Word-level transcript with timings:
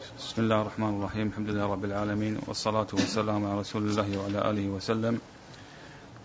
بسم 0.00 0.42
الله 0.42 0.62
الرحمن 0.62 0.98
الرحيم 0.98 1.26
الحمد 1.26 1.50
لله 1.50 1.66
رب 1.66 1.84
العالمين 1.84 2.38
والصلاة 2.46 2.86
والسلام 2.92 3.46
على 3.46 3.60
رسول 3.60 3.82
الله 3.82 4.18
وعلى 4.18 4.50
آله 4.50 4.68
وسلم 4.68 5.20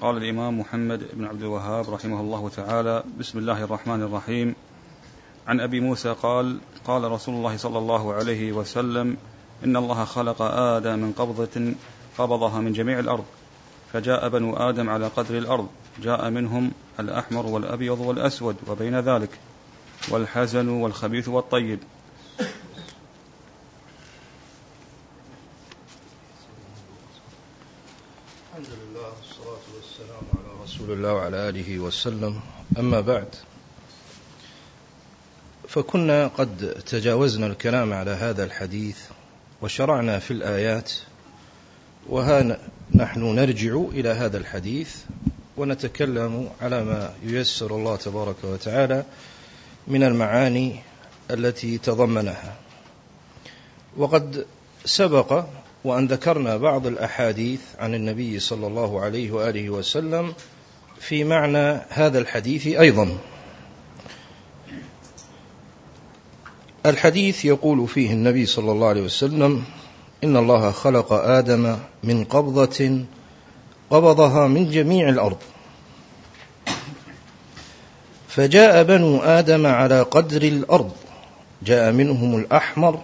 قال 0.01 0.17
الإمام 0.17 0.59
محمد 0.59 1.07
بن 1.13 1.25
عبد 1.25 1.41
الوهاب 1.41 1.89
رحمه 1.89 2.21
الله 2.21 2.49
تعالى 2.49 3.03
بسم 3.19 3.39
الله 3.39 3.63
الرحمن 3.63 4.01
الرحيم 4.01 4.55
عن 5.47 5.59
أبي 5.59 5.79
موسى 5.79 6.15
قال 6.21 6.59
قال 6.88 7.11
رسول 7.11 7.35
الله 7.35 7.57
صلى 7.57 7.77
الله 7.77 8.13
عليه 8.13 8.51
وسلم 8.51 9.17
إن 9.63 9.78
الله 9.78 10.05
خلق 10.05 10.42
آدم 10.42 10.99
من 10.99 11.12
قبضة 11.12 11.73
قبضها 12.17 12.60
من 12.62 12.73
جميع 12.73 12.99
الأرض 12.99 13.26
فجاء 13.94 14.29
بنو 14.29 14.55
آدم 14.55 14.89
على 14.89 15.07
قدر 15.07 15.37
الأرض 15.37 15.67
جاء 16.03 16.30
منهم 16.30 16.71
الأحمر 16.99 17.45
والأبيض 17.45 17.99
والأسود 17.99 18.55
وبين 18.67 18.99
ذلك 18.99 19.39
والحزن 20.09 20.70
والخبيث 20.70 21.27
والطيب 21.27 21.80
الحمد 28.56 28.68
لله 28.82 29.10
والصلاة 29.18 29.66
والسلام 29.76 30.24
على 30.38 30.60
رسول 30.85 30.98
الله 30.98 31.13
وعلى 31.13 31.49
آله 31.49 31.80
وسلم. 31.80 32.39
أما 32.80 33.02
بعد 33.02 33.27
فكنا 35.67 36.27
قد 36.27 36.84
تجاوزنا 36.85 37.48
الكلام 37.48 37.94
على 37.94 38.11
هذا 38.11 38.44
الحديث 38.44 38.98
وشرعنا 39.61 40.20
في 40.20 40.31
الآيات 40.31 40.91
وها 42.09 42.58
نحن 42.95 43.35
نرجع 43.35 43.75
إلى 43.91 44.09
هذا 44.09 44.38
الحديث 44.38 44.95
ونتكلم 45.58 46.49
على 46.61 46.84
ما 46.84 47.13
ييسر 47.25 47.75
الله 47.75 47.95
تبارك 47.95 48.44
وتعالى 48.44 49.03
من 49.88 50.03
المعاني 50.03 50.80
التي 51.31 51.77
تضمنها. 51.77 52.55
وقد 53.97 54.45
سبق 54.86 55.45
وأن 55.83 56.08
ذكرنا 56.08 56.58
بعض 56.58 56.88
الأحاديث 56.88 57.61
عن 57.80 57.95
النبي 57.95 58.39
صلى 58.39 58.67
الله 58.67 59.02
عليه 59.02 59.31
وآله 59.31 59.70
وسلم 59.70 60.33
في 61.00 61.24
معنى 61.24 61.82
هذا 61.90 62.20
الحديث 62.20 62.68
أيضا. 62.68 63.18
الحديث 66.86 67.46
يقول 67.46 67.88
فيه 67.88 68.12
النبي 68.12 68.46
صلى 68.46 68.72
الله 68.72 68.88
عليه 68.88 69.02
وسلم 69.02 69.64
إن 70.23 70.38
الله 70.38 70.72
خلق 70.72 71.14
آدم 71.14 71.78
من 72.04 72.23
قبضة 72.23 73.06
قبضها 73.90 74.48
من 74.48 74.70
جميع 74.70 75.10
الأرض. 75.10 75.38
فجاء 78.28 78.84
بنو 78.84 79.20
آدم 79.20 79.66
على 79.66 80.02
قدر 80.02 80.42
الأرض 80.42 80.92
جاء 81.64 81.92
منهم 81.92 82.36
الأحمر 82.36 83.02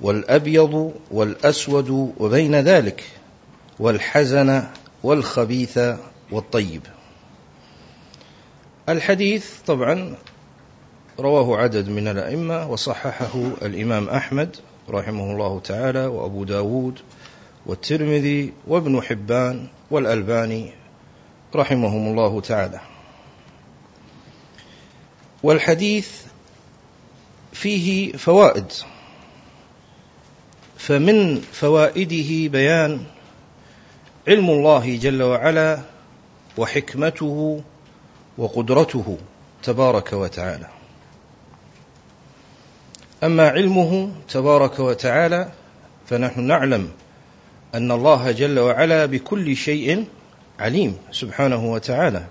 والأبيض 0.00 0.92
والأسود 1.10 2.14
وبين 2.18 2.54
ذلك 2.54 3.04
والحزن 3.78 4.62
والخبيث 5.02 5.78
والطيب. 6.30 6.82
الحديث 8.88 9.60
طبعا 9.66 10.14
رواه 11.20 11.56
عدد 11.56 11.88
من 11.88 12.08
الأئمة 12.08 12.70
وصححه 12.70 13.50
الإمام 13.62 14.08
أحمد 14.08 14.56
رحمه 14.90 15.30
الله 15.30 15.60
تعالى 15.60 16.06
وأبو 16.06 16.44
داود 16.44 16.98
والترمذي 17.66 18.52
وابن 18.66 19.02
حبان 19.02 19.66
والألباني 19.90 20.72
رحمهم 21.54 22.08
الله 22.10 22.40
تعالى. 22.40 22.80
والحديث 25.42 26.10
فيه 27.52 28.12
فوائد 28.12 28.72
فمن 30.78 31.40
فوائده 31.40 32.48
بيان 32.48 33.04
علم 34.28 34.50
الله 34.50 34.96
جل 34.96 35.22
وعلا 35.22 35.93
وحكمته 36.58 37.62
وقدرته 38.38 39.18
تبارك 39.62 40.12
وتعالى. 40.12 40.66
أما 43.24 43.48
علمه 43.48 44.12
تبارك 44.28 44.80
وتعالى 44.80 45.48
فنحن 46.06 46.40
نعلم 46.40 46.88
أن 47.74 47.90
الله 47.90 48.32
جل 48.32 48.58
وعلا 48.58 49.06
بكل 49.06 49.56
شيء 49.56 50.04
عليم 50.58 50.96
سبحانه 51.12 51.72
وتعالى. 51.72 52.24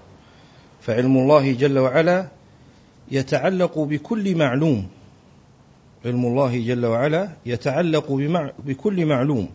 فعلم 0.81 1.17
الله 1.17 1.53
جل 1.53 1.79
وعلا 1.79 2.27
يتعلق 3.11 3.79
بكل 3.79 4.35
معلوم. 4.35 4.87
علم 6.05 6.25
الله 6.25 6.67
جل 6.67 6.85
وعلا 6.85 7.29
يتعلق 7.45 8.11
بكل 8.59 9.05
معلوم. 9.05 9.49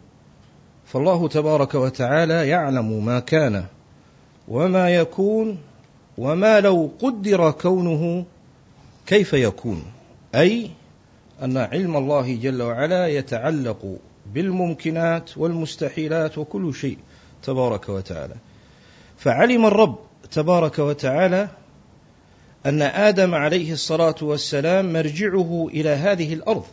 فالله 0.87 1.29
تبارك 1.29 1.75
وتعالى 1.75 2.49
يعلم 2.49 3.05
ما 3.05 3.21
كان 3.21 3.65
وما 4.49 4.91
يكون 4.91 5.59
وما 6.19 6.61
لو 6.61 6.91
قدر 7.01 7.51
كونه 7.51 8.25
كيف 9.07 9.33
يكون؟ 9.33 9.83
أي 10.35 10.71
أن 11.43 11.57
علم 11.57 11.97
الله 11.97 12.37
جل 12.37 12.63
وعلا 12.63 13.07
يتعلق 13.09 13.97
بالممكنات 14.35 15.39
والمستحيلات 15.39 16.39
وكل 16.39 16.75
شيء 16.75 16.99
تبارك 17.43 17.89
وتعالى. 17.89 18.35
فعلم 19.19 19.67
الرب 19.67 19.99
تبارك 20.31 20.79
وتعالى 20.79 21.49
أن 22.67 22.83
آدم 22.83 23.35
عليه 23.35 23.73
الصلاة 23.73 24.15
والسلام 24.23 24.93
مرجعه 24.93 25.69
إلى 25.69 25.89
هذه 25.89 26.35
الأرض. 26.35 26.65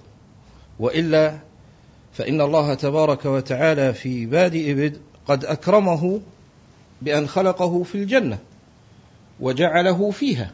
وإلا 0.80 1.38
فإن 2.14 2.42
الله 2.42 2.74
تبارك 2.74 3.26
وتعالى 3.26 3.94
في 3.94 4.26
بادئ 4.26 4.74
بدء 4.74 5.00
قد 5.28 5.46
أكرمه 5.46 6.22
بأن 7.06 7.28
خلقه 7.28 7.84
في 7.84 7.96
الجنة 7.96 8.40
وجعله 9.40 10.12
فيها 10.12 10.52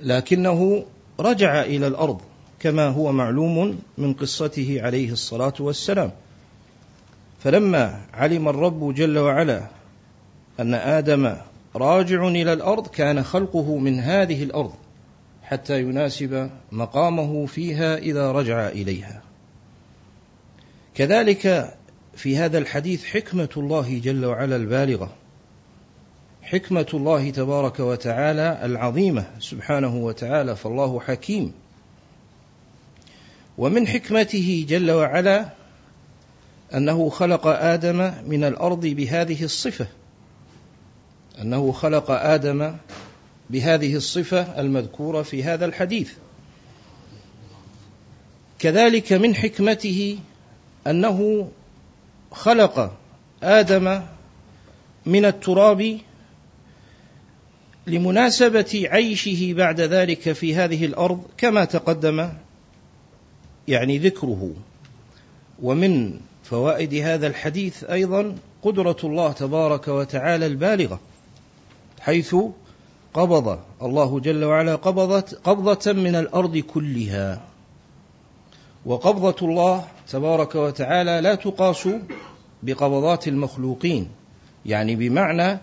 لكنه 0.00 0.84
رجع 1.20 1.62
إلى 1.62 1.86
الأرض 1.86 2.20
كما 2.60 2.86
هو 2.86 3.12
معلوم 3.12 3.78
من 3.98 4.14
قصته 4.14 4.78
عليه 4.82 5.12
الصلاة 5.12 5.54
والسلام. 5.60 6.10
فلما 7.40 8.00
علم 8.14 8.48
الرب 8.48 8.94
جل 8.94 9.18
وعلا 9.18 9.68
أن 10.60 10.74
آدم 10.74 11.36
راجع 11.76 12.28
إلى 12.28 12.52
الأرض 12.52 12.86
كان 12.86 13.22
خلقه 13.22 13.78
من 13.78 14.00
هذه 14.00 14.42
الأرض 14.42 14.72
حتى 15.42 15.80
يناسب 15.80 16.50
مقامه 16.72 17.46
فيها 17.46 17.96
إذا 17.96 18.32
رجع 18.32 18.68
إليها. 18.68 19.22
كذلك 20.94 21.74
في 22.16 22.36
هذا 22.36 22.58
الحديث 22.58 23.04
حكمة 23.04 23.48
الله 23.56 24.00
جل 24.04 24.24
وعلا 24.24 24.56
البالغة. 24.56 25.14
حكمة 26.42 26.86
الله 26.94 27.30
تبارك 27.30 27.80
وتعالى 27.80 28.60
العظيمة 28.62 29.26
سبحانه 29.40 29.96
وتعالى 29.96 30.56
فالله 30.56 31.00
حكيم. 31.00 31.52
ومن 33.58 33.86
حكمته 33.86 34.66
جل 34.68 34.90
وعلا 34.90 35.48
أنه 36.74 37.08
خلق 37.08 37.46
آدم 37.46 38.12
من 38.26 38.44
الأرض 38.44 38.86
بهذه 38.86 39.44
الصفة. 39.44 39.86
أنه 41.40 41.72
خلق 41.72 42.10
آدم 42.10 42.76
بهذه 43.50 43.94
الصفة 43.96 44.60
المذكورة 44.60 45.22
في 45.22 45.44
هذا 45.44 45.64
الحديث. 45.64 46.12
كذلك 48.58 49.12
من 49.12 49.34
حكمته 49.34 50.18
أنه 50.86 51.48
خلق 52.34 52.92
آدم 53.42 54.00
من 55.06 55.24
التراب 55.24 55.98
لمناسبة 57.86 58.88
عيشه 58.90 59.54
بعد 59.56 59.80
ذلك 59.80 60.32
في 60.32 60.54
هذه 60.54 60.84
الأرض 60.84 61.22
كما 61.36 61.64
تقدم 61.64 62.28
يعني 63.68 63.98
ذكره. 63.98 64.50
ومن 65.62 66.20
فوائد 66.44 66.94
هذا 66.94 67.26
الحديث 67.26 67.84
أيضا 67.84 68.36
قدرة 68.62 68.96
الله 69.04 69.32
تبارك 69.32 69.88
وتعالى 69.88 70.46
البالغة 70.46 71.00
حيث 72.00 72.36
قبض 73.14 73.58
الله 73.82 74.20
جل 74.20 74.44
وعلا 74.44 74.74
قبضة 74.74 75.24
قبضة 75.44 75.92
من 75.92 76.14
الأرض 76.14 76.58
كلها. 76.58 77.42
وقبضة 78.86 79.48
الله 79.48 79.84
تبارك 80.08 80.54
وتعالى 80.54 81.20
لا 81.20 81.34
تقاس 81.34 81.88
بقبضات 82.62 83.28
المخلوقين 83.28 84.08
يعني 84.66 84.96
بمعنى 84.96 85.58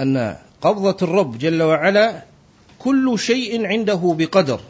أن 0.00 0.36
قبضة 0.60 0.96
الرب 1.02 1.38
جل 1.38 1.62
وعلا 1.62 2.22
كل 2.78 3.18
شيء 3.18 3.66
عنده 3.66 4.14
بقدر 4.18 4.60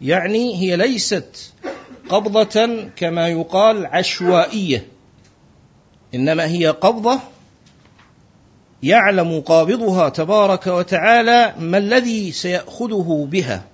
يعني 0.00 0.56
هي 0.56 0.76
ليست 0.76 1.52
قبضة 2.08 2.84
كما 2.96 3.28
يقال 3.28 3.86
عشوائية 3.86 4.86
إنما 6.14 6.46
هي 6.46 6.66
قبضة 6.66 7.20
يعلم 8.82 9.40
قابضها 9.40 10.08
تبارك 10.08 10.66
وتعالى 10.66 11.54
ما 11.58 11.78
الذي 11.78 12.32
سيأخذه 12.32 13.28
بها. 13.30 13.64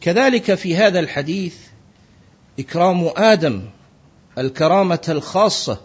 كذلك 0.00 0.54
في 0.54 0.76
هذا 0.76 1.00
الحديث 1.00 1.56
إكرام 2.58 3.10
آدم 3.16 3.62
الكرامة 4.38 5.00
الخاصة 5.08 5.80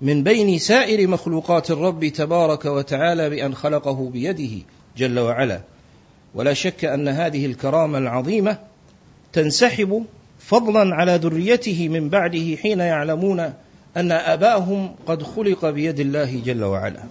من 0.00 0.22
بين 0.22 0.58
سائر 0.58 1.08
مخلوقات 1.08 1.70
الرب 1.70 2.06
تبارك 2.06 2.64
وتعالى 2.64 3.30
بأن 3.30 3.54
خلقه 3.54 4.10
بيده 4.10 4.64
جل 4.96 5.18
وعلا. 5.18 5.60
ولا 6.34 6.54
شك 6.54 6.84
أن 6.84 7.08
هذه 7.08 7.46
الكرامة 7.46 7.98
العظيمة 7.98 8.58
تنسحب 9.32 10.04
فضلا 10.38 10.94
على 10.94 11.16
ذريته 11.16 11.88
من 11.88 12.08
بعده 12.08 12.56
حين 12.56 12.80
يعلمون 12.80 13.40
أن 13.96 14.12
أباهم 14.12 14.94
قد 15.06 15.22
خلق 15.22 15.70
بيد 15.70 16.00
الله 16.00 16.40
جل 16.44 16.64
وعلا. 16.64 17.02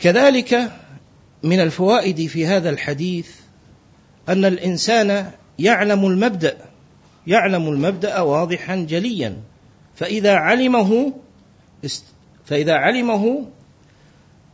كذلك 0.00 0.70
من 1.42 1.60
الفوائد 1.60 2.26
في 2.26 2.46
هذا 2.46 2.70
الحديث 2.70 3.28
أن 4.28 4.44
الإنسان 4.44 5.30
يعلم 5.58 6.06
المبدأ 6.06 6.56
يعلم 7.26 7.68
المبدأ 7.68 8.20
واضحا 8.20 8.76
جليا. 8.76 9.36
فإذا 9.94 10.34
علمه 10.34 11.12
فإذا 12.44 12.74
علمه 12.74 13.46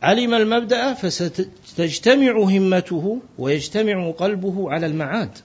علم 0.03 0.33
المبدأ 0.33 0.93
فستجتمع 0.93 2.31
همته 2.43 3.21
ويجتمع 3.37 4.11
قلبه 4.11 4.71
على 4.71 4.85
المعاد. 4.85 5.37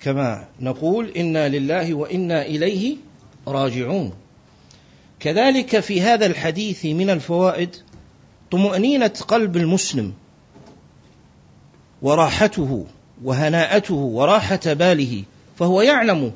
كما 0.00 0.48
نقول 0.60 1.08
إنا 1.08 1.48
لله 1.48 1.94
وإنا 1.94 2.42
إليه 2.42 2.96
راجعون. 3.48 4.12
كذلك 5.20 5.80
في 5.80 6.00
هذا 6.02 6.26
الحديث 6.26 6.86
من 6.86 7.10
الفوائد 7.10 7.76
طمأنينة 8.50 9.12
قلب 9.28 9.56
المسلم 9.56 10.12
وراحته 12.02 12.86
وهناءته 13.24 13.94
وراحة 13.94 14.60
باله 14.66 15.24
فهو 15.56 15.82
يعلم 15.82 16.32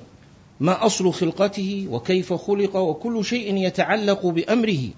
ما 0.60 0.86
أصل 0.86 1.12
خلقته 1.12 1.86
وكيف 1.90 2.32
خلق 2.32 2.76
وكل 2.76 3.24
شيء 3.24 3.56
يتعلق 3.56 4.26
بأمره. 4.26 4.88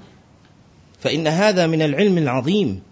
فإن 1.00 1.26
هذا 1.26 1.67
من 1.67 1.82
العلم 1.82 2.19
العظيم 2.19 2.82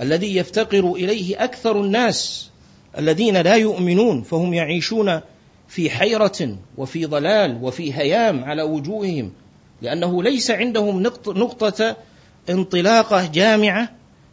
الذي 0.00 0.36
يفتقر 0.36 0.92
إليه 0.92 1.44
أكثر 1.44 1.80
الناس 1.80 2.50
الذين 2.98 3.36
لا 3.36 3.54
يؤمنون 3.54 4.22
فهم 4.22 4.54
يعيشون 4.54 5.20
في 5.68 5.90
حيرة 5.90 6.56
وفي 6.76 7.06
ضلال 7.06 7.58
وفي 7.62 7.94
هيام 7.94 8.44
على 8.44 8.62
وجوههم 8.62 9.32
لأنه 9.82 10.22
ليس 10.22 10.50
عندهم 10.50 11.02
نقطة 11.26 11.96
انطلاقة 12.50 13.26
جامعة 13.26 13.88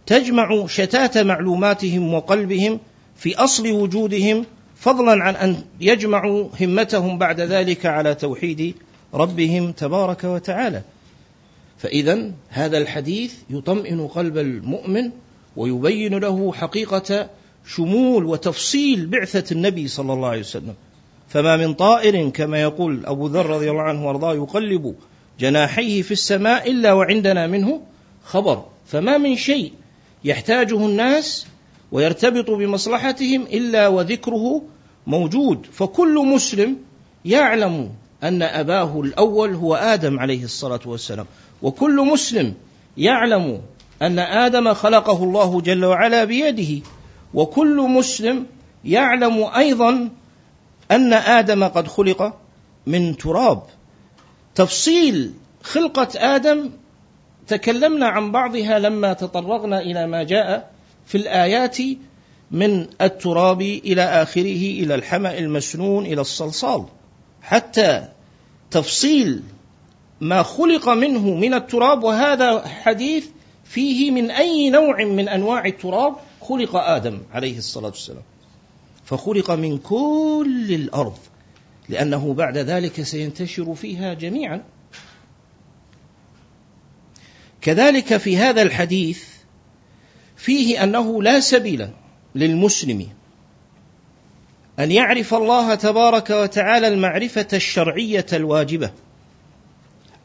تجمع 0.05 0.67
شتات 0.67 1.17
معلوماتهم 1.17 2.13
وقلبهم 2.13 2.79
في 3.15 3.35
أصل 3.35 3.71
وجودهم 3.71 4.45
فضلا 4.79 5.23
عن 5.23 5.35
أن 5.35 5.63
يجمعوا 5.81 6.49
همتهم 6.61 7.17
بعد 7.17 7.41
ذلك 7.41 7.85
على 7.85 8.15
توحيد 8.15 8.75
ربهم 9.13 9.71
تبارك 9.71 10.23
وتعالى. 10.23 10.81
فإذا 11.77 12.31
هذا 12.49 12.77
الحديث 12.77 13.33
يطمئن 13.49 14.07
قلب 14.07 14.37
المؤمن 14.37 15.11
ويبين 15.55 16.17
له 16.17 16.53
حقيقة 16.53 17.29
شمول 17.65 18.25
وتفصيل 18.25 19.05
بعثة 19.05 19.53
النبي 19.53 19.87
صلى 19.87 20.13
الله 20.13 20.27
عليه 20.27 20.39
وسلم. 20.39 20.73
فما 21.29 21.57
من 21.57 21.73
طائر 21.73 22.29
كما 22.29 22.61
يقول 22.61 23.05
أبو 23.05 23.27
ذر 23.27 23.45
رضي 23.45 23.71
الله 23.71 23.81
عنه 23.81 24.07
وأرضاه 24.07 24.35
يقلب 24.35 24.95
جناحيه 25.39 26.01
في 26.01 26.11
السماء 26.11 26.71
إلا 26.71 26.93
وعندنا 26.93 27.47
منه 27.47 27.81
خبر. 28.23 28.65
فما 28.87 29.17
من 29.17 29.35
شيء 29.35 29.73
يحتاجه 30.23 30.85
الناس 30.85 31.47
ويرتبط 31.91 32.51
بمصلحتهم 32.51 33.41
إلا 33.41 33.87
وذكره 33.87 34.61
موجود. 35.07 35.65
فكل 35.71 36.25
مسلم 36.25 36.77
يعلم 37.25 37.89
أن 38.23 38.41
أباه 38.41 39.01
الأول 39.01 39.53
هو 39.53 39.75
آدم 39.75 40.19
عليه 40.19 40.43
الصلاة 40.43 40.79
والسلام. 40.85 41.25
وكل 41.61 41.95
مسلم 41.95 42.53
يعلم 42.97 43.61
أن 44.01 44.19
آدم 44.19 44.73
خلقه 44.73 45.23
الله 45.23 45.61
جل 45.61 45.85
وعلا 45.85 46.23
بيده. 46.23 46.85
وكل 47.33 47.77
مسلم 47.81 48.45
يعلم 48.85 49.43
أيضا 49.43 50.09
أن 50.91 51.13
آدم 51.13 51.63
قد 51.63 51.87
خلق 51.87 52.33
من 52.87 53.17
تراب. 53.17 53.63
تفصيل 54.55 55.33
خلقة 55.63 56.35
آدم 56.35 56.69
تكلمنا 57.47 58.07
عن 58.07 58.31
بعضها 58.31 58.79
لما 58.79 59.13
تطرقنا 59.13 59.81
إلى 59.81 60.07
ما 60.07 60.23
جاء 60.23 60.76
في 61.07 61.15
الآيات 61.15 61.77
من 62.51 62.87
التراب 63.01 63.61
إلى 63.61 64.01
آخره 64.01 64.81
إلى 64.81 64.95
الحمأ 64.95 65.37
المسنون 65.37 66.05
إلى 66.05 66.21
الصلصال. 66.21 66.85
حتى 67.41 68.07
تفصيل 68.71 69.43
ما 70.21 70.43
خلق 70.43 70.89
منه 70.89 71.35
من 71.35 71.53
التراب 71.53 72.03
وهذا 72.03 72.67
حديث 72.67 73.25
فيه 73.63 74.11
من 74.11 74.31
أي 74.31 74.69
نوع 74.69 75.03
من 75.03 75.29
أنواع 75.29 75.65
التراب 75.65 76.15
خلق 76.41 76.75
آدم 76.75 77.21
عليه 77.33 77.57
الصلاة 77.57 77.89
والسلام. 77.89 78.23
فخلق 79.05 79.51
من 79.51 79.77
كل 79.77 80.67
الأرض 80.69 81.17
لأنه 81.89 82.33
بعد 82.33 82.57
ذلك 82.57 83.01
سينتشر 83.01 83.75
فيها 83.75 84.13
جميعا. 84.13 84.63
كذلك 87.61 88.17
في 88.17 88.37
هذا 88.37 88.61
الحديث 88.61 89.36
فيه 90.37 90.83
أنه 90.83 91.23
لا 91.23 91.39
سبيل 91.39 91.87
للمسلم 92.35 93.07
أن 94.79 94.91
يعرف 94.91 95.33
الله 95.33 95.75
تبارك 95.75 96.29
وتعالى 96.29 96.87
المعرفة 96.87 97.47
الشرعية 97.53 98.25
الواجبة 98.33 98.91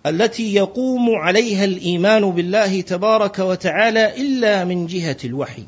التي 0.06 0.55
يقوم 0.55 1.14
عليها 1.14 1.64
الإيمان 1.64 2.31
بالله 2.31 2.81
تبارك 2.81 3.38
وتعالى 3.38 4.17
إلا 4.17 4.64
من 4.64 4.87
جهة 4.87 5.17
الوحي. 5.25 5.64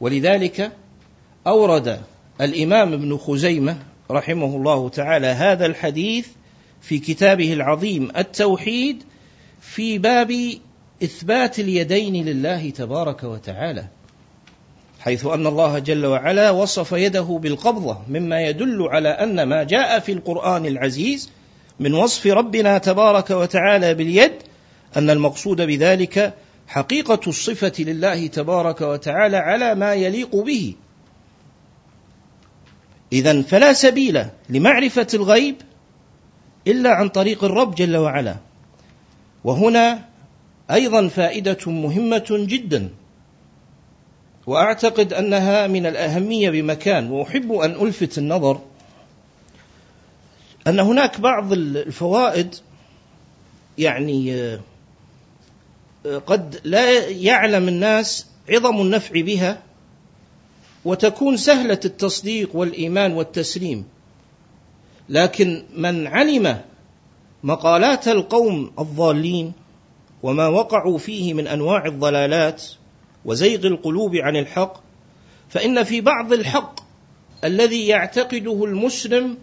ولذلك 0.00 0.72
أورد 1.46 2.00
الإمام 2.40 2.92
ابن 2.92 3.16
خزيمة 3.16 3.76
رحمه 4.10 4.56
الله 4.56 4.88
تعالى 4.88 5.26
هذا 5.26 5.66
الحديث 5.66 6.28
في 6.80 6.98
كتابه 6.98 7.52
العظيم 7.52 8.10
التوحيد 8.16 9.02
في 9.60 9.98
باب 9.98 10.52
إثبات 11.02 11.58
اليدين 11.58 12.24
لله 12.24 12.70
تبارك 12.70 13.24
وتعالى 13.24 13.86
حيث 15.00 15.26
أن 15.26 15.46
الله 15.46 15.78
جل 15.78 16.06
وعلا 16.06 16.50
وصف 16.50 16.92
يده 16.92 17.38
بالقبضة 17.42 17.98
مما 18.08 18.40
يدل 18.40 18.82
على 18.82 19.08
أن 19.08 19.42
ما 19.42 19.64
جاء 19.64 19.98
في 19.98 20.12
القرآن 20.12 20.66
العزيز 20.66 21.30
من 21.80 21.94
وصف 21.94 22.26
ربنا 22.26 22.78
تبارك 22.78 23.30
وتعالى 23.30 23.94
باليد 23.94 24.32
أن 24.96 25.10
المقصود 25.10 25.62
بذلك 25.62 26.34
حقيقة 26.68 27.20
الصفة 27.26 27.72
لله 27.78 28.26
تبارك 28.26 28.80
وتعالى 28.80 29.36
على 29.36 29.74
ما 29.74 29.94
يليق 29.94 30.36
به. 30.36 30.74
إذا 33.12 33.42
فلا 33.42 33.72
سبيل 33.72 34.24
لمعرفة 34.48 35.06
الغيب 35.14 35.56
إلا 36.66 36.90
عن 36.90 37.08
طريق 37.08 37.44
الرب 37.44 37.74
جل 37.74 37.96
وعلا. 37.96 38.36
وهنا 39.44 40.15
أيضا 40.70 41.08
فائدة 41.08 41.58
مهمة 41.66 42.26
جدا. 42.30 42.90
وأعتقد 44.46 45.12
أنها 45.12 45.66
من 45.66 45.86
الأهمية 45.86 46.50
بمكان 46.50 47.10
وأحب 47.10 47.52
أن 47.52 47.70
ألفت 47.70 48.18
النظر 48.18 48.60
أن 50.66 50.80
هناك 50.80 51.20
بعض 51.20 51.52
الفوائد 51.52 52.54
يعني 53.78 54.34
آه، 54.34 54.58
قد 56.26 56.60
لا 56.64 57.08
يعلم 57.08 57.68
الناس 57.68 58.26
عظم 58.48 58.80
النفع 58.80 59.20
بها 59.20 59.62
وتكون 60.84 61.36
سهلة 61.36 61.80
التصديق 61.84 62.56
والإيمان 62.56 63.12
والتسليم. 63.12 63.84
لكن 65.08 65.64
من 65.76 66.06
علم 66.06 66.60
مقالات 67.42 68.08
القوم 68.08 68.72
الضالين 68.78 69.52
وما 70.26 70.48
وقعوا 70.48 70.98
فيه 70.98 71.34
من 71.34 71.46
أنواع 71.46 71.86
الضلالات 71.86 72.64
وزيغ 73.24 73.66
القلوب 73.66 74.16
عن 74.16 74.36
الحق 74.36 74.80
فإن 75.48 75.84
في 75.84 76.00
بعض 76.00 76.32
الحق 76.32 76.80
الذي 77.44 77.86
يعتقده 77.86 78.64
المسلم 78.64 79.38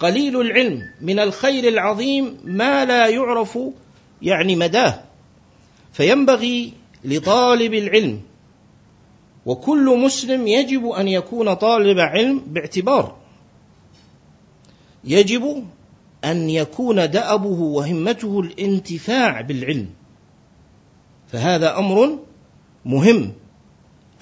قليل 0.00 0.40
العلم 0.40 0.82
من 1.00 1.18
الخير 1.18 1.68
العظيم 1.68 2.38
ما 2.44 2.84
لا 2.84 3.08
يعرف 3.08 3.58
يعني 4.22 4.56
مداه 4.56 5.02
فينبغي 5.92 6.72
لطالب 7.04 7.74
العلم 7.74 8.20
وكل 9.46 9.98
مسلم 10.04 10.46
يجب 10.46 10.86
أن 10.86 11.08
يكون 11.08 11.54
طالب 11.54 11.98
علم 11.98 12.42
باعتبار 12.46 13.16
يجب 15.04 15.64
أن 16.24 16.50
يكون 16.50 17.10
دأبه 17.10 17.60
وهمته 17.60 18.40
الانتفاع 18.40 19.40
بالعلم. 19.40 19.88
فهذا 21.32 21.78
أمر 21.78 22.18
مهم 22.84 23.32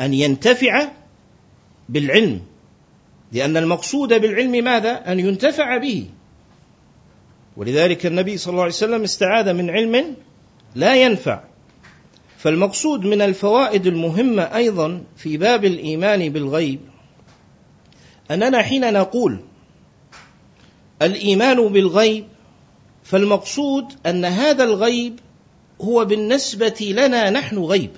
أن 0.00 0.14
ينتفع 0.14 0.88
بالعلم 1.88 2.40
لأن 3.32 3.56
المقصود 3.56 4.08
بالعلم 4.08 4.64
ماذا؟ 4.64 5.12
أن 5.12 5.20
ينتفع 5.20 5.76
به 5.76 6.06
ولذلك 7.56 8.06
النبي 8.06 8.36
صلى 8.36 8.50
الله 8.50 8.62
عليه 8.62 8.72
وسلم 8.72 9.02
استعاذ 9.02 9.52
من 9.52 9.70
علم 9.70 10.16
لا 10.74 10.94
ينفع 10.94 11.40
فالمقصود 12.38 13.04
من 13.04 13.22
الفوائد 13.22 13.86
المهمة 13.86 14.42
أيضا 14.42 15.04
في 15.16 15.36
باب 15.36 15.64
الإيمان 15.64 16.28
بالغيب 16.28 16.80
أننا 18.30 18.62
حين 18.62 18.92
نقول 18.92 19.40
الإيمان 21.02 21.68
بالغيب 21.68 22.26
فالمقصود 23.04 23.92
أن 24.06 24.24
هذا 24.24 24.64
الغيب 24.64 25.20
هو 25.80 26.04
بالنسبة 26.04 26.94
لنا 26.96 27.30
نحن 27.30 27.58
غيب. 27.58 27.90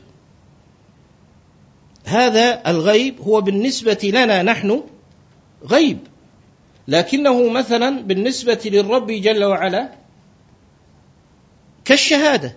هذا 2.05 2.63
الغيب 2.67 3.21
هو 3.21 3.41
بالنسبة 3.41 3.99
لنا 4.05 4.43
نحن 4.43 4.85
غيب. 5.65 5.99
لكنه 6.89 7.49
مثلا 7.49 8.03
بالنسبة 8.03 8.61
للرب 8.65 9.07
جل 9.07 9.45
وعلا 9.45 9.89
كالشهادة 11.85 12.57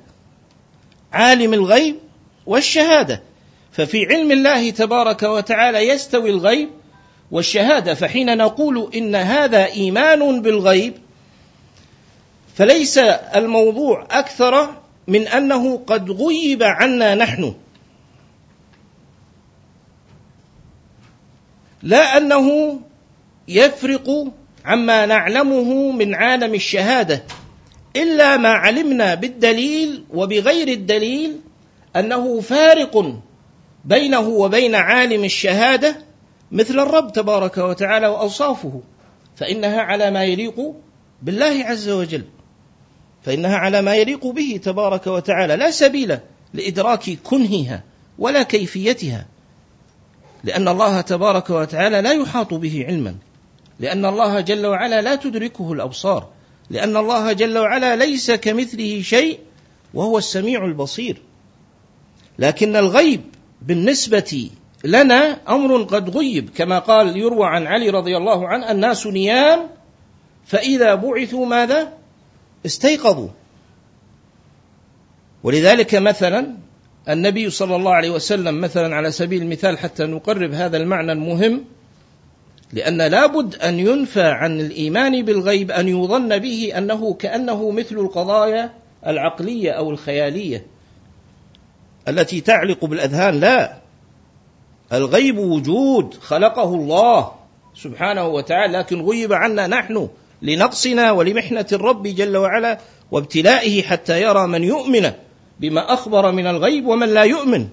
عالم 1.11 1.53
الغيب 1.53 1.95
والشهادة. 2.45 3.23
ففي 3.71 4.05
علم 4.05 4.31
الله 4.31 4.69
تبارك 4.69 5.23
وتعالى 5.23 5.79
يستوي 5.87 6.29
الغيب 6.29 6.69
والشهادة. 7.31 7.93
فحين 7.93 8.37
نقول 8.37 8.91
إن 8.95 9.15
هذا 9.15 9.65
إيمان 9.65 10.41
بالغيب 10.41 10.93
فليس 12.55 12.97
الموضوع 13.35 14.07
أكثر 14.11 14.80
من 15.07 15.27
أنه 15.27 15.77
قد 15.77 16.11
غيب 16.11 16.63
عنا 16.63 17.15
نحن. 17.15 17.53
لا 21.83 22.17
أنه 22.17 22.79
يفرق 23.47 24.27
عما 24.65 25.05
نعلمه 25.05 25.91
من 25.91 26.15
عالم 26.15 26.53
الشهادة 26.53 27.23
إلا 27.95 28.37
ما 28.37 28.49
علمنا 28.49 29.15
بالدليل 29.15 30.03
وبغير 30.13 30.67
الدليل 30.67 31.39
أنه 31.95 32.41
فارق 32.41 33.15
بينه 33.85 34.27
وبين 34.29 34.75
عالم 34.75 35.23
الشهادة 35.23 35.95
مثل 36.51 36.79
الرب 36.79 37.11
تبارك 37.11 37.57
وتعالى 37.57 38.07
وأوصافه 38.07 38.81
فإنها 39.35 39.81
على 39.81 40.11
ما 40.11 40.23
يليق 40.23 40.73
بالله 41.21 41.63
عز 41.65 41.89
وجل. 41.89 42.23
فإنها 43.23 43.57
على 43.57 43.81
ما 43.81 43.95
يليق 43.95 44.27
به 44.27 44.59
تبارك 44.63 45.07
وتعالى 45.07 45.55
لا 45.55 45.71
سبيل 45.71 46.17
لإدراك 46.53 47.09
كنهها 47.23 47.83
ولا 48.19 48.43
كيفيتها 48.43 49.25
لأن 50.43 50.67
الله 50.67 51.01
تبارك 51.01 51.49
وتعالى 51.49 52.01
لا 52.01 52.11
يحاط 52.11 52.53
به 52.53 52.85
علما 52.87 53.15
لأن 53.79 54.05
الله 54.05 54.39
جل 54.39 54.65
وعلا 54.65 55.01
لا 55.01 55.15
تدركه 55.15 55.73
الأبصار 55.73 56.29
لأن 56.69 56.97
الله 56.97 57.33
جل 57.33 57.57
وعلا 57.57 57.95
ليس 57.95 58.31
كمثله 58.31 59.01
شيء 59.01 59.39
وهو 59.93 60.17
السميع 60.17 60.65
البصير 60.65 61.21
لكن 62.39 62.75
الغيب 62.75 63.21
بالنسبة 63.61 64.49
لنا 64.83 65.39
أمر 65.49 65.83
قد 65.83 66.17
غيب 66.17 66.49
كما 66.49 66.79
قال 66.79 67.17
يروى 67.17 67.47
عن 67.47 67.67
علي 67.67 67.89
رضي 67.89 68.17
الله 68.17 68.47
عنه 68.47 68.71
الناس 68.71 69.07
نيام 69.07 69.69
فإذا 70.45 70.95
بعثوا 70.95 71.45
ماذا؟ 71.45 71.93
استيقظوا. 72.65 73.29
ولذلك 75.43 75.95
مثلا 75.95 76.55
النبي 77.09 77.49
صلى 77.49 77.75
الله 77.75 77.93
عليه 77.93 78.09
وسلم 78.09 78.61
مثلا 78.61 78.95
على 78.95 79.11
سبيل 79.11 79.41
المثال 79.41 79.77
حتى 79.77 80.03
نقرب 80.03 80.53
هذا 80.53 80.77
المعنى 80.77 81.11
المهم 81.11 81.65
لأن 82.73 83.01
لابد 83.01 83.55
أن 83.55 83.79
ينفى 83.79 84.23
عن 84.23 84.59
الإيمان 84.59 85.25
بالغيب 85.25 85.71
أن 85.71 85.87
يظن 85.87 86.37
به 86.37 86.73
أنه 86.77 87.13
كأنه 87.13 87.71
مثل 87.71 87.95
القضايا 87.95 88.73
العقلية 89.07 89.71
أو 89.71 89.91
الخيالية 89.91 90.65
التي 92.07 92.41
تعلق 92.41 92.85
بالأذهان. 92.85 93.39
لا 93.39 93.77
الغيب 94.93 95.37
وجود 95.37 96.13
خلقه 96.13 96.75
الله 96.75 97.31
سبحانه 97.75 98.27
وتعالى 98.27 98.77
لكن 98.77 99.01
غيب 99.01 99.33
عنا 99.33 99.67
نحن. 99.67 100.09
لنقصنا 100.41 101.11
ولمحنة 101.11 101.65
الرب 101.71 102.07
جل 102.07 102.37
وعلا 102.37 102.79
وابتلائه 103.11 103.81
حتى 103.81 104.21
يرى 104.21 104.47
من 104.47 104.63
يؤمن 104.63 105.11
بما 105.59 105.93
أخبر 105.93 106.31
من 106.31 106.47
الغيب 106.47 106.85
ومن 106.85 107.09
لا 107.13 107.23
يؤمن. 107.23 107.67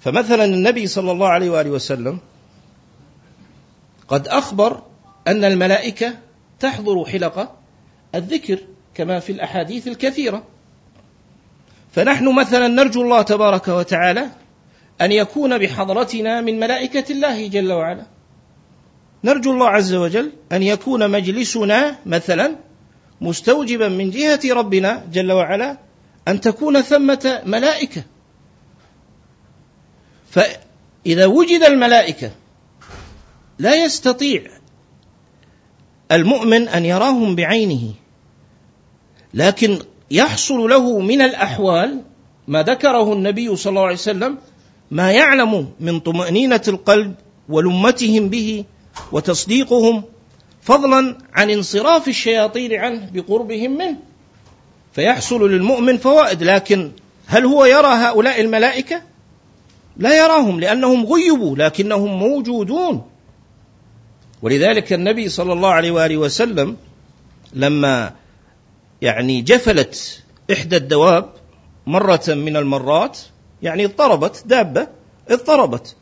فمثلا 0.00 0.44
النبي 0.44 0.86
صلى 0.86 1.12
الله 1.12 1.28
عليه 1.28 1.50
وآله 1.50 1.70
وسلم 1.70 2.18
قد 4.08 4.28
أخبر 4.28 4.82
أن 5.28 5.44
الملائكة 5.44 6.14
تحضر 6.60 7.04
حلقة 7.04 7.56
الذكر 8.14 8.58
كما 8.94 9.20
في 9.20 9.32
الأحاديث 9.32 9.88
الكثيرة. 9.88 10.42
فنحن 11.92 12.34
مثلا 12.34 12.68
نرجو 12.68 13.02
الله 13.02 13.22
تبارك 13.22 13.68
وتعالى 13.68 14.28
أن 15.00 15.12
يكون 15.12 15.58
بحضرتنا 15.58 16.40
من 16.40 16.60
ملائكة 16.60 17.12
الله 17.12 17.46
جل 17.46 17.72
وعلا. 17.72 18.13
نرجو 19.24 19.52
الله 19.52 19.68
عز 19.68 19.94
وجل 19.94 20.32
أن 20.52 20.62
يكون 20.62 21.10
مجلسنا 21.10 21.98
مثلا 22.06 22.56
مستوجبا 23.20 23.88
من 23.88 24.10
جهة 24.10 24.40
ربنا 24.50 25.06
جل 25.12 25.32
وعلا 25.32 25.78
أن 26.28 26.40
تكون 26.40 26.82
ثمة 26.82 27.42
ملائكة. 27.46 28.02
فإذا 30.30 31.26
وجد 31.26 31.62
الملائكة 31.62 32.30
لا 33.58 33.84
يستطيع 33.84 34.42
المؤمن 36.12 36.68
أن 36.68 36.84
يراهم 36.84 37.36
بعينه 37.36 37.92
لكن 39.34 39.78
يحصل 40.10 40.70
له 40.70 41.00
من 41.00 41.22
الأحوال 41.22 42.02
ما 42.48 42.62
ذكره 42.62 43.12
النبي 43.12 43.56
صلى 43.56 43.70
الله 43.70 43.82
عليه 43.82 43.94
وسلم 43.94 44.38
ما 44.90 45.12
يعلم 45.12 45.68
من 45.80 46.00
طمأنينة 46.00 46.62
القلب 46.68 47.14
ولمتهم 47.48 48.28
به 48.28 48.64
وتصديقهم 49.12 50.02
فضلا 50.62 51.18
عن 51.34 51.50
انصراف 51.50 52.08
الشياطين 52.08 52.72
عنه 52.72 53.10
بقربهم 53.12 53.78
منه. 53.78 53.96
فيحصل 54.92 55.50
للمؤمن 55.50 55.96
فوائد 55.98 56.42
لكن 56.42 56.92
هل 57.26 57.44
هو 57.44 57.64
يرى 57.64 57.86
هؤلاء 57.86 58.40
الملائكة؟ 58.40 59.02
لا 59.96 60.24
يراهم 60.24 60.60
لأنهم 60.60 61.06
غيبوا 61.06 61.56
لكنهم 61.56 62.18
موجودون. 62.18 63.06
ولذلك 64.42 64.92
النبي 64.92 65.28
صلى 65.28 65.52
الله 65.52 65.68
عليه 65.68 65.90
وآله 65.90 66.16
وسلم 66.16 66.76
لما 67.52 68.12
يعني 69.02 69.40
جفلت 69.40 70.22
إحدى 70.52 70.76
الدواب 70.76 71.30
مرة 71.86 72.22
من 72.28 72.56
المرات 72.56 73.18
يعني 73.62 73.84
اضطربت 73.84 74.42
دابة 74.46 74.88
اضطربت. 75.28 75.96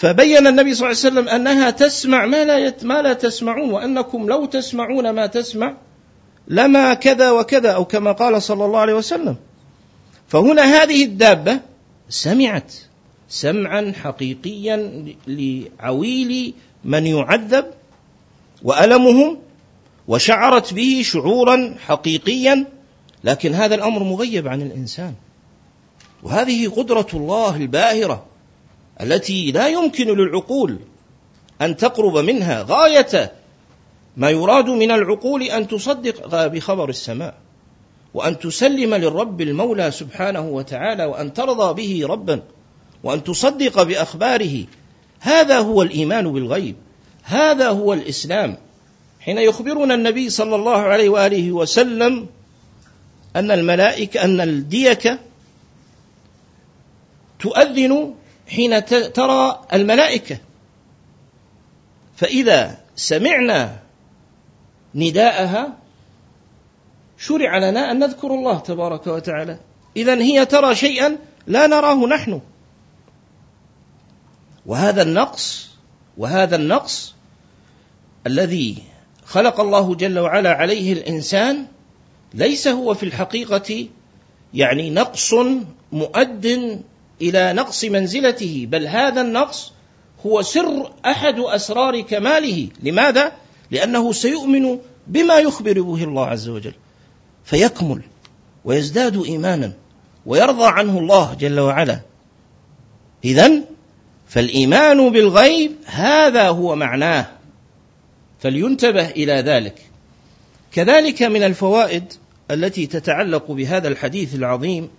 فبين 0.00 0.46
النبي 0.46 0.74
صلى 0.74 0.86
الله 0.90 0.98
عليه 0.98 1.08
وسلم 1.08 1.28
أنها 1.28 1.70
تسمع 1.70 2.26
ما 2.26 2.44
لا, 2.44 2.58
يت 2.58 2.84
ما 2.84 3.02
لا 3.02 3.12
تسمعون 3.12 3.70
وأنكم 3.70 4.26
لو 4.26 4.44
تسمعون 4.44 5.10
ما 5.10 5.26
تسمع 5.26 5.76
لما 6.48 6.94
كذا 6.94 7.30
وكذا 7.30 7.70
أو 7.70 7.84
كما 7.84 8.12
قال 8.12 8.42
صلى 8.42 8.64
الله 8.64 8.78
عليه 8.78 8.94
وسلم. 8.94 9.36
فهنا 10.28 10.62
هذه 10.62 11.04
الدابة 11.04 11.60
سمعت 12.08 12.74
سمعا 13.28 13.92
حقيقيا 14.02 15.04
لعويل 15.26 16.54
من 16.84 17.06
يعذب 17.06 17.64
وألمهم 18.62 19.38
وشعرت 20.08 20.74
به 20.74 21.02
شعورا 21.04 21.74
حقيقيا 21.86 22.66
لكن 23.24 23.54
هذا 23.54 23.74
الأمر 23.74 24.02
مغيب 24.02 24.48
عن 24.48 24.62
الإنسان. 24.62 25.14
وهذه 26.22 26.68
قدرة 26.68 27.08
الله 27.14 27.56
الباهرة. 27.56 28.29
التي 29.02 29.52
لا 29.52 29.68
يمكن 29.68 30.06
للعقول 30.06 30.78
أن 31.62 31.76
تقرب 31.76 32.16
منها 32.16 32.66
غاية 32.68 33.32
ما 34.16 34.30
يراد 34.30 34.68
من 34.68 34.90
العقول 34.90 35.42
أن 35.42 35.68
تصدق 35.68 36.46
بخبر 36.46 36.88
السماء 36.88 37.34
وأن 38.14 38.38
تسلم 38.38 38.94
للرب 38.94 39.40
المولى 39.40 39.90
سبحانه 39.90 40.48
وتعالى 40.48 41.04
وأن 41.04 41.32
ترضى 41.32 41.74
به 41.74 42.06
ربا 42.06 42.42
وأن 43.04 43.24
تصدق 43.24 43.82
بأخباره. 43.82 44.64
هذا 45.20 45.58
هو 45.58 45.82
الإيمان 45.82 46.32
بالغيب 46.32 46.76
هذا 47.22 47.68
هو 47.68 47.92
الإسلام. 47.92 48.56
حين 49.20 49.38
يخبرنا 49.38 49.94
النبي 49.94 50.30
صلى 50.30 50.56
الله 50.56 50.76
عليه 50.76 51.08
وآله 51.08 51.52
وسلم 51.52 52.26
أن 53.36 53.50
الملائكة 53.50 54.24
أن 54.24 54.40
الديكة 54.40 55.18
تؤذن 57.38 58.14
حين 58.50 58.84
ترى 59.12 59.60
الملائكة. 59.72 60.38
فإذا 62.16 62.78
سمعنا 62.96 63.78
نداءها 64.94 65.76
شرع 67.18 67.58
لنا 67.58 67.90
أن 67.90 67.98
نذكر 67.98 68.34
الله 68.34 68.58
تبارك 68.58 69.06
وتعالى. 69.06 69.58
إذا 69.96 70.14
هي 70.14 70.46
ترى 70.46 70.74
شيئا 70.74 71.18
لا 71.46 71.66
نراه 71.66 72.06
نحن. 72.06 72.40
وهذا 74.66 75.02
النقص 75.02 75.70
وهذا 76.18 76.56
النقص 76.56 77.14
الذي 78.26 78.82
خلق 79.24 79.60
الله 79.60 79.94
جل 79.94 80.18
وعلا 80.18 80.52
عليه 80.52 80.92
الإنسان 80.92 81.66
ليس 82.34 82.68
هو 82.68 82.94
في 82.94 83.02
الحقيقة 83.02 83.86
يعني 84.54 84.90
نقص 84.90 85.34
مؤد 85.92 86.80
إلى 87.22 87.52
نقص 87.52 87.84
منزلته 87.84 88.66
بل 88.70 88.86
هذا 88.86 89.20
النقص 89.20 89.72
هو 90.26 90.42
سر 90.42 90.92
أحد 91.06 91.38
أسرار 91.38 92.00
كماله. 92.00 92.68
لماذا؟ 92.82 93.32
لأنه 93.70 94.12
سيؤمن 94.12 94.78
بما 95.06 95.38
يخبر 95.38 95.80
به 95.80 96.04
الله 96.04 96.26
عز 96.26 96.48
وجل 96.48 96.74
فيكمل 97.44 98.02
ويزداد 98.64 99.24
إيمانا 99.24 99.72
ويرضى 100.26 100.66
عنه 100.66 100.98
الله 100.98 101.34
جل 101.34 101.60
وعلا. 101.60 102.00
إذا 103.24 103.50
فالإيمان 104.28 105.10
بالغيب 105.12 105.72
هذا 105.86 106.48
هو 106.48 106.76
معناه. 106.76 107.26
فلينتبه 108.40 109.10
إلى 109.10 109.32
ذلك. 109.32 109.74
كذلك 110.72 111.22
من 111.22 111.42
الفوائد 111.42 112.12
التي 112.50 112.86
تتعلق 112.86 113.50
بهذا 113.50 113.88
الحديث 113.88 114.34
العظيم 114.34 114.90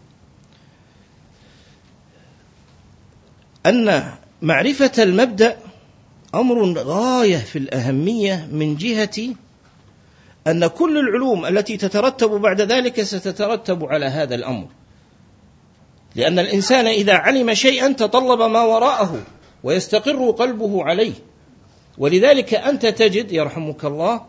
أن 3.65 4.03
معرفة 4.41 5.03
المبدأ 5.03 5.57
أمر 6.35 6.73
غاية 6.77 7.37
في 7.37 7.59
الأهمية 7.59 8.47
من 8.51 8.75
جهة 8.75 9.35
أن 10.47 10.67
كل 10.67 10.97
العلوم 10.97 11.45
التي 11.45 11.77
تترتب 11.77 12.29
بعد 12.29 12.61
ذلك 12.61 13.01
ستترتب 13.01 13.85
على 13.85 14.05
هذا 14.05 14.35
الأمر. 14.35 14.67
لأن 16.15 16.39
الإنسان 16.39 16.87
إذا 16.87 17.13
علم 17.13 17.53
شيئا 17.53 17.91
تطلب 17.91 18.41
ما 18.41 18.61
وراءه 18.63 19.23
ويستقر 19.63 20.31
قلبه 20.31 20.83
عليه. 20.83 21.13
ولذلك 21.97 22.53
أنت 22.53 22.85
تجد 22.85 23.31
يرحمك 23.31 23.85
الله 23.85 24.21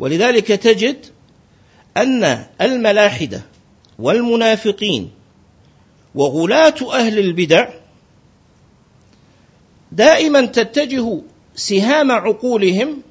ولذلك 0.00 0.46
تجد 0.46 1.06
أن 1.96 2.46
الملاحدة 2.60 3.42
والمنافقين 3.98 5.10
وغلاة 6.14 6.74
أهل 6.92 7.18
البدع 7.18 7.68
دائما 9.92 10.46
تتجه 10.46 11.20
سهام 11.54 12.12
عقولهم 12.12 13.02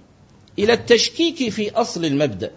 إلى 0.60 0.74
التشكيك 0.74 1.50
في 1.50 1.72
أصل 1.72 2.06
المبدأ. 2.06 2.52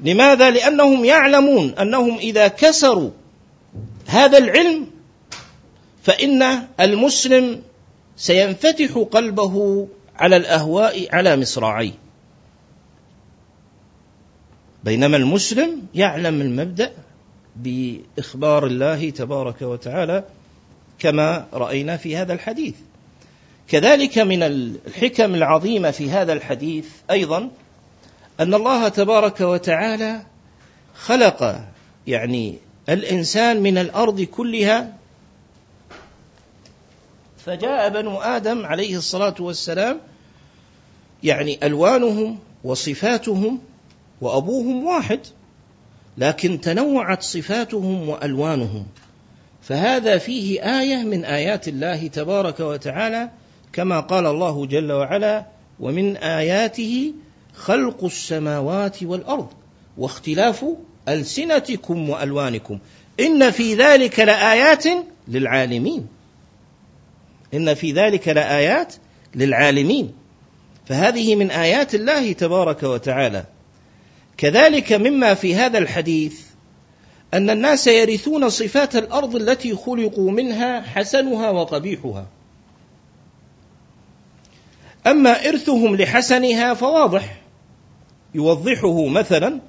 لماذا؟ 0.00 0.50
لأنهم 0.50 1.04
يعلمون 1.04 1.74
أنهم 1.78 2.18
إذا 2.18 2.48
كسروا 2.48 3.10
هذا 4.06 4.38
العلم 4.38 4.86
فإن 6.02 6.62
المسلم 6.80 7.62
سينفتح 8.16 8.98
قلبه 9.10 9.88
على 10.16 10.36
الأهواء 10.36 11.08
على 11.12 11.36
مصراعيه. 11.36 11.92
بينما 14.84 15.16
المسلم 15.16 15.82
يعلم 15.94 16.40
المبدأ 16.40 16.92
بإخبار 17.56 18.66
الله 18.66 19.10
تبارك 19.10 19.62
وتعالى 19.62 20.24
كما 20.98 21.46
رأينا 21.52 21.96
في 21.96 22.16
هذا 22.16 22.32
الحديث. 22.32 22.74
كذلك 23.68 24.18
من 24.18 24.42
الحكم 24.42 25.34
العظيمه 25.34 25.90
في 25.90 26.10
هذا 26.10 26.32
الحديث 26.32 26.88
أيضا 27.10 27.50
أن 28.40 28.54
الله 28.54 28.88
تبارك 28.88 29.40
وتعالى 29.40 30.22
خلق 30.94 31.60
يعني 32.06 32.58
الإنسان 32.88 33.62
من 33.62 33.78
الأرض 33.78 34.20
كلها 34.20 34.96
فجاء 37.38 37.88
بنو 37.88 38.20
آدم 38.20 38.66
عليه 38.66 38.96
الصلاة 38.96 39.34
والسلام 39.40 40.00
يعني 41.22 41.66
ألوانهم 41.66 42.38
وصفاتهم 42.64 43.60
وأبوهم 44.20 44.84
واحد 44.84 45.20
لكن 46.18 46.60
تنوعت 46.60 47.22
صفاتهم 47.22 48.08
وألوانهم. 48.08 48.86
فهذا 49.66 50.18
فيه 50.18 50.80
آية 50.80 50.96
من 50.96 51.24
آيات 51.24 51.68
الله 51.68 52.06
تبارك 52.06 52.60
وتعالى 52.60 53.30
كما 53.72 54.00
قال 54.00 54.26
الله 54.26 54.66
جل 54.66 54.92
وعلا 54.92 55.46
ومن 55.80 56.16
آياته 56.16 57.12
خلق 57.54 58.04
السماوات 58.04 59.02
والأرض 59.02 59.48
واختلاف 59.98 60.64
ألسنتكم 61.08 62.10
وألوانكم. 62.10 62.78
إن 63.20 63.50
في 63.50 63.74
ذلك 63.74 64.20
لآيات 64.20 64.84
للعالمين. 65.28 66.06
إن 67.54 67.74
في 67.74 67.92
ذلك 67.92 68.28
لآيات 68.28 68.94
للعالمين. 69.34 70.12
فهذه 70.86 71.34
من 71.34 71.50
آيات 71.50 71.94
الله 71.94 72.32
تبارك 72.32 72.82
وتعالى. 72.82 73.44
كذلك 74.36 74.92
مما 74.92 75.34
في 75.34 75.54
هذا 75.54 75.78
الحديث 75.78 76.40
أن 77.34 77.50
الناس 77.50 77.86
يرثون 77.86 78.48
صفات 78.48 78.96
الأرض 78.96 79.36
التي 79.36 79.76
خلقوا 79.76 80.30
منها 80.30 80.80
حسنها 80.80 81.50
وقبيحها. 81.50 82.26
أما 85.06 85.48
إرثهم 85.48 85.96
لحسنها 85.96 86.74
فواضح. 86.74 87.42
يوضحه 88.34 89.06
مثلا 89.06 89.60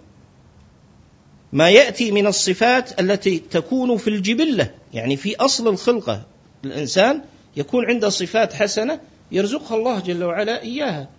ما 1.53 1.69
يأتي 1.69 2.11
من 2.11 2.27
الصفات 2.27 2.99
التي 2.99 3.39
تكون 3.39 3.97
في 3.97 4.09
الجبلة 4.09 4.71
يعني 4.93 5.17
في 5.17 5.35
أصل 5.35 5.67
الخلقة. 5.67 6.25
الإنسان 6.65 7.21
يكون 7.57 7.85
عنده 7.85 8.09
صفات 8.09 8.53
حسنة 8.53 8.99
يرزقها 9.31 9.77
الله 9.77 9.99
جل 9.99 10.23
وعلا 10.23 10.61
إياها. 10.61 11.09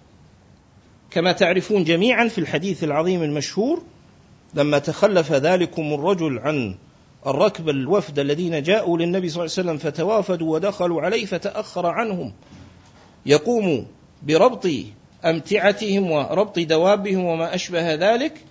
كما 1.10 1.32
تعرفون 1.32 1.84
جميعا 1.84 2.28
في 2.28 2.38
الحديث 2.38 2.84
العظيم 2.84 3.22
المشهور 3.22 3.82
لما 4.54 4.78
تخلف 4.78 5.32
ذلكم 5.32 5.92
الرجل 5.92 6.38
عن 6.38 6.74
الركب 7.26 7.68
الوفد 7.68 8.18
الذين 8.18 8.62
جاءوا 8.62 8.98
للنبي 8.98 9.28
صلى 9.28 9.44
الله 9.44 9.54
عليه 9.58 9.68
وسلم 9.68 9.78
فتوافدوا 9.90 10.54
ودخلوا 10.54 11.02
عليه 11.02 11.26
فتأخر 11.26 11.86
عنهم. 11.86 12.32
يقوم 13.26 13.86
بربط 14.22 14.68
أمتعتهم 15.24 16.10
وربط 16.10 16.58
دوابهم 16.58 17.24
وما 17.24 17.54
أشبه 17.54 17.94
ذلك 17.94 18.44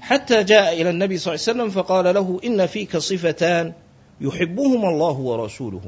حتى 0.00 0.42
جاء 0.42 0.82
إلى 0.82 0.90
النبي 0.90 1.18
صلى 1.18 1.34
الله 1.34 1.44
عليه 1.48 1.58
وسلم 1.58 1.82
فقال 1.82 2.14
له 2.14 2.40
إن 2.44 2.66
فيك 2.66 2.96
صفتان 2.96 3.72
يحبهما 4.20 4.88
الله 4.88 5.18
ورسوله. 5.18 5.82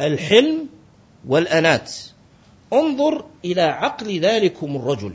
الحلم 0.00 0.66
والأنات. 1.28 1.92
انظر 2.72 3.24
إلى 3.44 3.62
عقل 3.62 4.20
ذلكم 4.20 4.76
الرجل. 4.76 5.14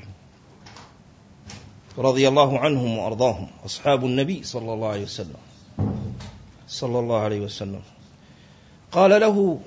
رضي 1.97 2.27
الله 2.27 2.59
عنهم 2.59 2.97
وأرضاهم. 2.97 3.47
أصحاب 3.65 4.05
النبي 4.05 4.43
صلى 4.43 4.73
الله 4.73 4.87
عليه 4.87 5.03
وسلم. 5.03 5.35
صلى 6.67 6.99
الله 6.99 7.19
عليه 7.19 7.39
وسلم. 7.39 7.81
قال 8.91 9.21
له 9.21 9.59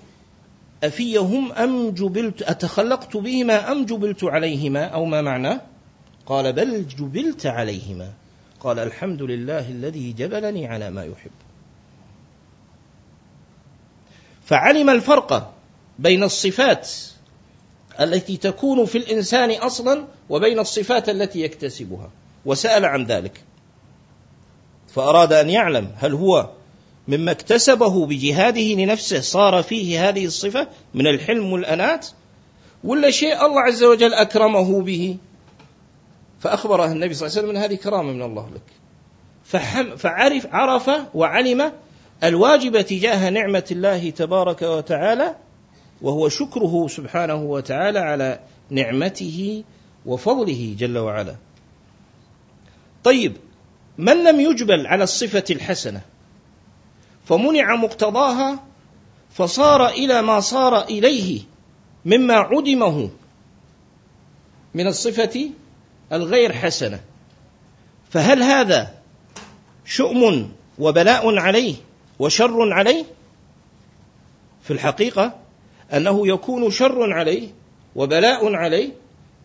أفيهم 0.84 1.52
أم 1.52 1.90
جبلت 1.90 2.42
أتخلقت 2.42 3.16
بهما 3.16 3.72
أم 3.72 3.84
جبلت 3.84 4.24
عليهما؟ 4.24 4.84
أو 4.84 5.04
ما 5.04 5.22
معناه 5.22 5.60
قال 6.26 6.52
بل 6.52 6.86
جبلت 6.86 7.46
عليهما. 7.46 8.12
قال 8.60 8.78
الحمد 8.78 9.22
لله 9.22 9.68
الذي 9.68 10.12
جبلني 10.12 10.66
على 10.66 10.90
ما 10.90 11.04
يحب. 11.04 11.30
فعلم 14.44 14.90
الفرق 14.90 15.52
بين 15.98 16.22
الصفات. 16.22 16.90
التي 18.00 18.36
تكون 18.36 18.86
في 18.86 18.98
الإنسان 18.98 19.50
أصلا 19.50 20.04
وبين 20.28 20.58
الصفات 20.58 21.08
التي 21.08 21.40
يكتسبها. 21.40 22.10
وسأل 22.46 22.84
عن 22.84 23.04
ذلك. 23.04 23.40
فأراد 24.88 25.32
أن 25.32 25.50
يعلم 25.50 25.90
هل 25.96 26.12
هو 26.12 26.50
مما 27.08 27.30
اكتسبه 27.30 28.06
بجهاده 28.06 28.60
لنفسه 28.60 29.20
صار 29.20 29.62
فيه 29.62 30.08
هذه 30.08 30.24
الصفة 30.26 30.68
من 30.94 31.06
الحلم 31.06 31.52
والأنات 31.52 32.06
ولا 32.84 33.10
شيء 33.10 33.46
الله 33.46 33.60
عز 33.60 33.84
وجل 33.84 34.14
أكرمه 34.14 34.82
به؟ 34.82 35.16
فأخبره 36.40 36.84
النبي 36.92 37.14
صلى 37.14 37.26
الله 37.26 37.38
عليه 37.38 37.48
وسلم 37.48 37.56
أن 37.56 37.62
هذه 37.62 37.74
كرامة 37.74 38.12
من 38.12 38.22
الله 38.22 38.50
لك. 38.54 38.62
فحم 39.44 39.96
فعرف 39.96 40.46
عرف 40.52 40.90
وعلم 41.14 41.72
الواجب 42.24 42.80
تجاه 42.80 43.30
نعمة 43.30 43.64
الله 43.70 44.10
تبارك 44.10 44.62
وتعالى 44.62 45.34
وهو 46.04 46.28
شكره 46.28 46.86
سبحانه 46.88 47.34
وتعالى 47.34 47.98
على 47.98 48.40
نعمته 48.70 49.64
وفضله 50.06 50.76
جل 50.78 50.98
وعلا. 50.98 51.36
طيب 53.04 53.36
من 53.98 54.24
لم 54.24 54.40
يجبل 54.40 54.86
على 54.86 55.04
الصفة 55.04 55.44
الحسنة؟ 55.50 56.00
فمنع 57.24 57.76
مقتضاها 57.76 58.64
فصار 59.30 59.88
إلى 59.88 60.22
ما 60.22 60.40
صار 60.40 60.82
إليه 60.82 61.40
مما 62.04 62.34
عدمه 62.34 63.10
من 64.74 64.86
الصفة 64.86 65.50
الغير 66.12 66.52
حسنة. 66.52 67.00
فهل 68.10 68.42
هذا 68.42 68.94
شؤم 69.84 70.52
وبلاء 70.78 71.38
عليه 71.38 71.74
وشر 72.18 72.72
عليه؟ 72.72 73.04
في 74.62 74.70
الحقيقة 74.70 75.43
أنه 75.92 76.28
يكون 76.28 76.70
شر 76.70 77.12
عليه 77.12 77.48
وبلاء 77.96 78.54
عليه 78.54 78.90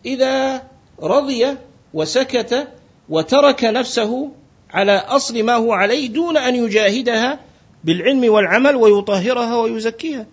إذا 0.05 0.63
رضي 1.01 1.57
وسكت 1.93 2.67
وترك 3.09 3.63
نفسه 3.63 4.31
على 4.69 4.91
أصل 4.91 5.43
ما 5.43 5.55
هو 5.55 5.73
عليه 5.73 6.07
دون 6.07 6.37
أن 6.37 6.55
يجاهدها 6.55 7.39
بالعلم 7.83 8.33
والعمل 8.33 8.75
ويطهرها 8.75 9.55
ويزكيها. 9.55 10.25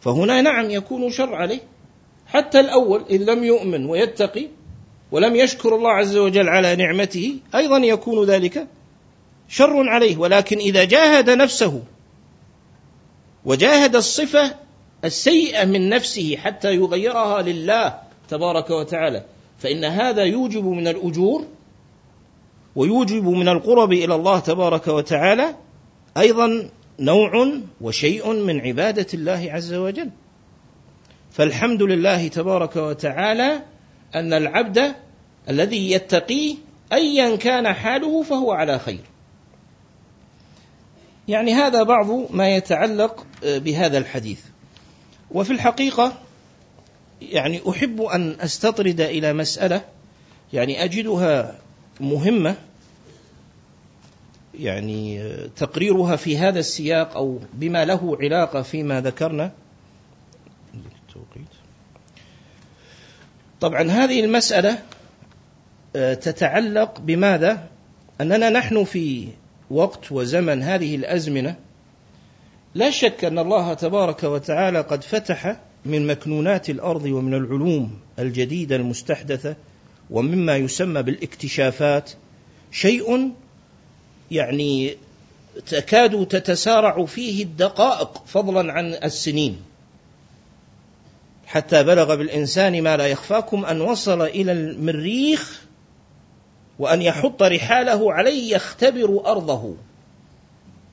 فهنا 0.00 0.40
نعم 0.40 0.70
يكون 0.70 1.10
شر 1.10 1.34
عليه. 1.34 1.60
حتى 2.26 2.60
الأول 2.60 3.04
إن 3.10 3.16
لم 3.16 3.44
يؤمن 3.44 3.86
ويتقي 3.86 4.48
ولم 5.12 5.36
يشكر 5.36 5.76
الله 5.76 5.90
عز 5.90 6.16
وجل 6.16 6.48
على 6.48 6.76
نعمته 6.76 7.36
أيضا 7.54 7.78
يكون 7.78 8.24
ذلك 8.24 8.66
شر 9.48 9.88
عليه. 9.88 10.16
ولكن 10.16 10.58
إذا 10.58 10.84
جاهد 10.84 11.30
نفسه 11.30 11.82
وجاهد 13.44 13.96
الصفة 13.96 14.54
السيئة 15.04 15.64
من 15.64 15.88
نفسه 15.88 16.36
حتى 16.36 16.74
يغيرها 16.74 17.42
لله 17.42 17.98
تبارك 18.28 18.70
وتعالى. 18.70 19.24
فإن 19.58 19.84
هذا 19.84 20.22
يوجب 20.22 20.64
من 20.64 20.88
الأجور 20.88 21.44
ويوجب 22.76 23.24
من 23.24 23.48
القرب 23.48 23.92
إلى 23.92 24.14
الله 24.14 24.38
تبارك 24.38 24.88
وتعالى 24.88 25.54
أيضا 26.16 26.70
نوع 27.00 27.52
وشيء 27.80 28.32
من 28.32 28.60
عبادة 28.60 29.06
الله 29.14 29.48
عز 29.50 29.74
وجل. 29.74 30.10
فالحمد 31.30 31.82
لله 31.82 32.28
تبارك 32.28 32.76
وتعالى 32.76 33.62
أن 34.14 34.32
العبد 34.32 34.94
الذي 35.48 35.90
يتقيه 35.90 36.54
أيا 36.92 37.36
كان 37.36 37.72
حاله 37.72 38.22
فهو 38.22 38.52
على 38.52 38.78
خير. 38.78 39.00
يعني 41.28 41.54
هذا 41.54 41.82
بعض 41.82 42.32
ما 42.32 42.54
يتعلق 42.56 43.26
بهذا 43.44 43.98
الحديث. 43.98 44.40
وفي 45.30 45.52
الحقيقة 45.52 46.12
يعني 47.22 47.60
أحب 47.70 48.02
أن 48.02 48.36
أستطرد 48.40 49.00
إلى 49.00 49.32
مسألة 49.32 49.84
يعني 50.52 50.84
أجدها 50.84 51.58
مهمة 52.00 52.56
يعني 54.54 55.30
تقريرها 55.56 56.16
في 56.16 56.38
هذا 56.38 56.58
السياق 56.58 57.16
أو 57.16 57.40
بما 57.52 57.84
له 57.84 58.16
علاقة 58.20 58.62
فيما 58.62 59.00
ذكرنا 59.00 59.52
طبعا 63.60 63.90
هذه 63.90 64.24
المسألة 64.24 64.78
آه، 65.96 66.14
تتعلق 66.14 67.00
بماذا؟ 67.00 67.68
أننا 68.20 68.50
نحن 68.50 68.84
في 68.84 69.28
وقت 69.70 70.12
وزمن 70.12 70.62
هذه 70.62 70.96
الأزمنة 70.96 71.56
لا 72.74 72.90
شك 72.90 73.24
أن 73.24 73.38
الله 73.38 73.74
تبارك 73.74 74.24
وتعالى 74.24 74.80
قد 74.80 75.04
فتح 75.04 75.56
من 75.84 76.06
مكنونات 76.06 76.70
الأرض 76.70 77.04
ومن 77.04 77.34
العلوم 77.34 77.98
الجديدة 78.18 78.76
المستحدثة 78.76 79.56
ومما 80.10 80.56
يسمى 80.56 81.02
بالاكتشافات 81.02 82.10
شيء 82.70 83.32
يعني 84.30 84.96
تكاد 85.66 86.26
تتسارع 86.26 87.04
فيه 87.04 87.42
الدقائق 87.42 88.22
فضلا 88.26 88.72
عن 88.72 88.94
السنين. 88.94 89.62
حتى 91.46 91.82
بلغ 91.82 92.14
بالإنسان 92.14 92.82
ما 92.82 92.96
لا 92.96 93.06
يخفاكم 93.06 93.64
أن 93.64 93.80
وصل 93.80 94.22
إلى 94.22 94.52
المريخ 94.52 95.62
وأن 96.78 97.02
يحط 97.02 97.42
رحاله 97.42 98.12
عليه 98.12 98.54
يختبر 98.54 99.22
أرضه. 99.26 99.74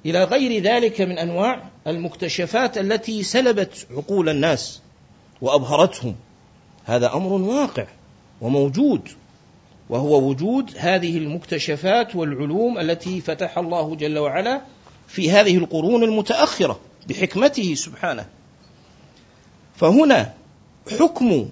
إلى 0.06 0.24
غير 0.24 0.64
ذلك 0.64 1.02
من 1.02 1.18
أنواع 1.18 1.70
المكتشفات 1.88 2.78
التي 2.78 3.24
سلبت 3.24 3.88
عقول 3.92 4.30
الناس 4.30 4.82
وأبهرتهم. 5.42 6.16
هذا 6.86 7.14
أمر 7.14 7.34
واقع 7.34 7.88
وموجود 8.42 9.10
وهو 9.90 10.30
وجود 10.30 10.72
هذه 10.78 11.18
المكتشفات 11.18 12.16
والعلوم 12.16 12.78
التي 12.80 13.22
فتح 13.22 13.58
الله 13.58 13.96
جل 13.96 14.18
وعلا 14.18 14.62
في 15.08 15.32
هذه 15.32 15.58
القرون 15.58 16.04
المتأخرة 16.04 16.80
بحكمته 17.10 17.76
سبحانه. 17.76 18.26
فهنا 19.76 20.34
حكم 21.00 21.50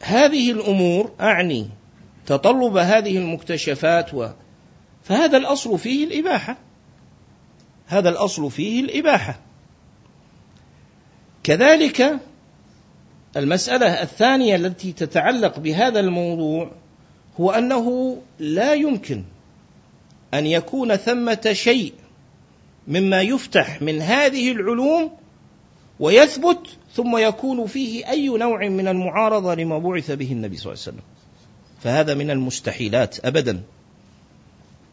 هذه 0.00 0.50
الأمور 0.50 1.10
أعني 1.20 1.68
تطلب 2.26 2.76
هذه 2.76 3.18
المكتشفات 3.18 4.14
و 4.14 4.28
فهذا 5.04 5.36
الأصل 5.36 5.78
فيه 5.78 6.04
الإباحة. 6.04 6.56
هذا 7.86 8.08
الأصل 8.08 8.50
فيه 8.50 8.80
الإباحة. 8.80 9.40
كذلك 11.42 12.20
المسألة 13.36 14.02
الثانية 14.02 14.56
التي 14.56 14.92
تتعلق 14.92 15.58
بهذا 15.58 16.00
الموضوع 16.00 16.70
هو 17.40 17.50
أنه 17.50 18.16
لا 18.38 18.74
يمكن 18.74 19.24
أن 20.34 20.46
يكون 20.46 20.96
ثمة 20.96 21.50
شيء 21.52 21.92
مما 22.88 23.22
يفتح 23.22 23.82
من 23.82 24.02
هذه 24.02 24.52
العلوم 24.52 25.10
ويثبت 26.00 26.66
ثم 26.94 27.16
يكون 27.16 27.66
فيه 27.66 28.10
أي 28.10 28.28
نوع 28.28 28.68
من 28.68 28.88
المعارضة 28.88 29.54
لما 29.54 29.78
بعث 29.78 30.10
به 30.10 30.32
النبي 30.32 30.56
صلى 30.56 30.72
الله 30.72 30.82
عليه 30.86 30.92
وسلم. 30.92 31.04
فهذا 31.80 32.14
من 32.14 32.30
المستحيلات 32.30 33.24
أبدا. 33.24 33.62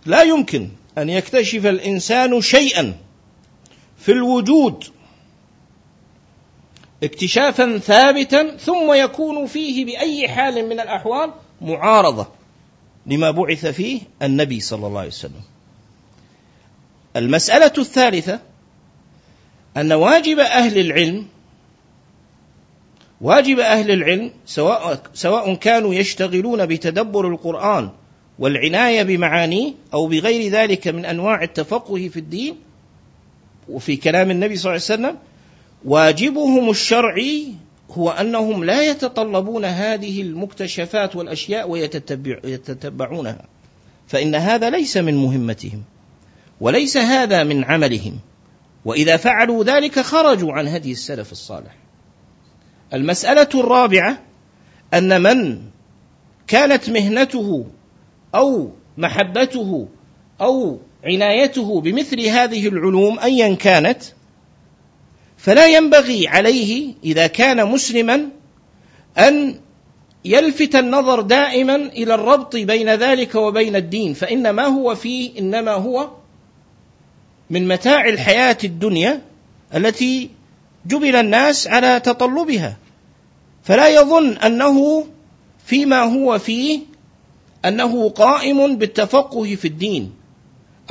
لا 0.06 0.22
يمكن 0.22 0.70
أن 0.98 1.10
يكتشف 1.10 1.66
الإنسان 1.66 2.42
شيئا 2.42 2.94
في 3.98 4.12
الوجود 4.12 4.84
اكتشافا 7.04 7.78
ثابتا 7.78 8.58
ثم 8.58 8.94
يكون 8.94 9.46
فيه 9.46 9.86
بأي 9.86 10.28
حال 10.30 10.70
من 10.70 10.80
الأحوال 10.80 11.32
معارضة 11.62 12.28
لما 13.06 13.32
بعث 13.32 13.66
فيه 13.66 14.02
النبي 14.22 14.60
صلى 14.60 14.88
الله 14.88 15.00
عليه 15.00 15.10
وسلم. 15.10 15.42
المسألة 17.16 17.74
الثالثة 17.78 18.40
أن 19.78 19.92
واجب 19.92 20.40
أهل 20.40 20.78
العلم 20.78 21.28
واجب 23.22 23.60
أهل 23.60 23.92
العلم 23.92 24.32
سواء 24.46 25.04
سواء 25.14 25.56
كانوا 25.56 25.94
يشتغلون 25.94 26.66
بتدبر 26.66 27.28
القرآن 27.28 27.90
والعناية 28.40 29.04
بمعانيه 29.04 29.74
أو 29.94 30.08
بغير 30.08 30.52
ذلك 30.52 30.88
من 30.88 31.06
أنواع 31.06 31.44
التفقه 31.44 32.08
في 32.08 32.20
الدين 32.20 32.56
وفي 33.70 33.96
كلام 33.96 34.32
النبي 34.32 34.56
صلى 34.56 34.72
الله 34.72 34.86
عليه 34.90 35.02
وسلم 35.02 35.18
واجبهم 35.86 36.70
الشرعي 36.70 37.48
هو 37.92 38.10
أنهم 38.10 38.64
لا 38.64 38.82
يتطلبون 38.82 39.66
هذه 39.66 40.22
المكتشفات 40.22 41.16
والأشياء 41.16 41.70
ويتتبعونها 41.70 43.46
فإن 44.08 44.36
هذا 44.36 44.70
ليس 44.70 44.98
من 44.98 45.18
مهمتهم 45.18 45.84
وليس 46.62 46.98
هذا 46.98 47.44
من 47.44 47.64
عملهم 47.64 48.20
وإذا 48.86 49.18
فعلوا 49.18 49.64
ذلك 49.64 50.00
خرجوا 50.00 50.54
عن 50.54 50.68
هدي 50.68 50.92
السلف 50.92 51.32
الصالح. 51.32 51.76
المسألة 52.94 53.50
الرابعة 53.56 54.20
أن 54.94 55.22
من 55.22 55.62
كانت 56.48 56.90
مهنته 56.90 57.66
أو 58.36 58.72
محبته 58.98 59.88
أو 60.42 60.80
عنايته 61.04 61.82
بمثل 61.82 62.22
هذه 62.22 62.68
العلوم 62.68 63.20
أيا 63.20 63.56
كانت 63.56 64.04
فلا 65.38 65.68
ينبغي 65.68 66.28
عليه 66.28 66.94
إذا 67.04 67.28
كان 67.28 67.68
مسلما 67.68 68.30
أن 69.18 69.56
يلفت 70.26 70.76
النظر 70.76 71.22
دائما 71.22 71.76
إلى 71.76 72.14
الربط 72.14 72.56
بين 72.56 72.90
ذلك 72.90 73.36
وبين 73.36 73.76
الدين 73.76 74.14
فإن 74.14 74.50
ما 74.50 74.66
هو 74.66 74.96
فيه 74.96 75.40
إنما 75.40 75.72
هو 75.72 76.10
من 77.50 77.68
متاع 77.68 78.10
الحياة 78.10 78.58
الدنيا 78.64 79.22
التي 79.76 80.30
جبل 80.86 81.16
الناس 81.16 81.68
على 81.68 82.00
تطلبها. 82.00 82.78
فلا 83.64 83.88
يظن 83.88 84.34
أنه 84.34 85.08
فيما 85.66 86.00
هو 86.00 86.40
فيه 86.40 86.80
أنه 87.66 88.10
قائم 88.10 88.76
بالتفقه 88.76 89.56
في 89.56 89.68
الدين 89.68 90.14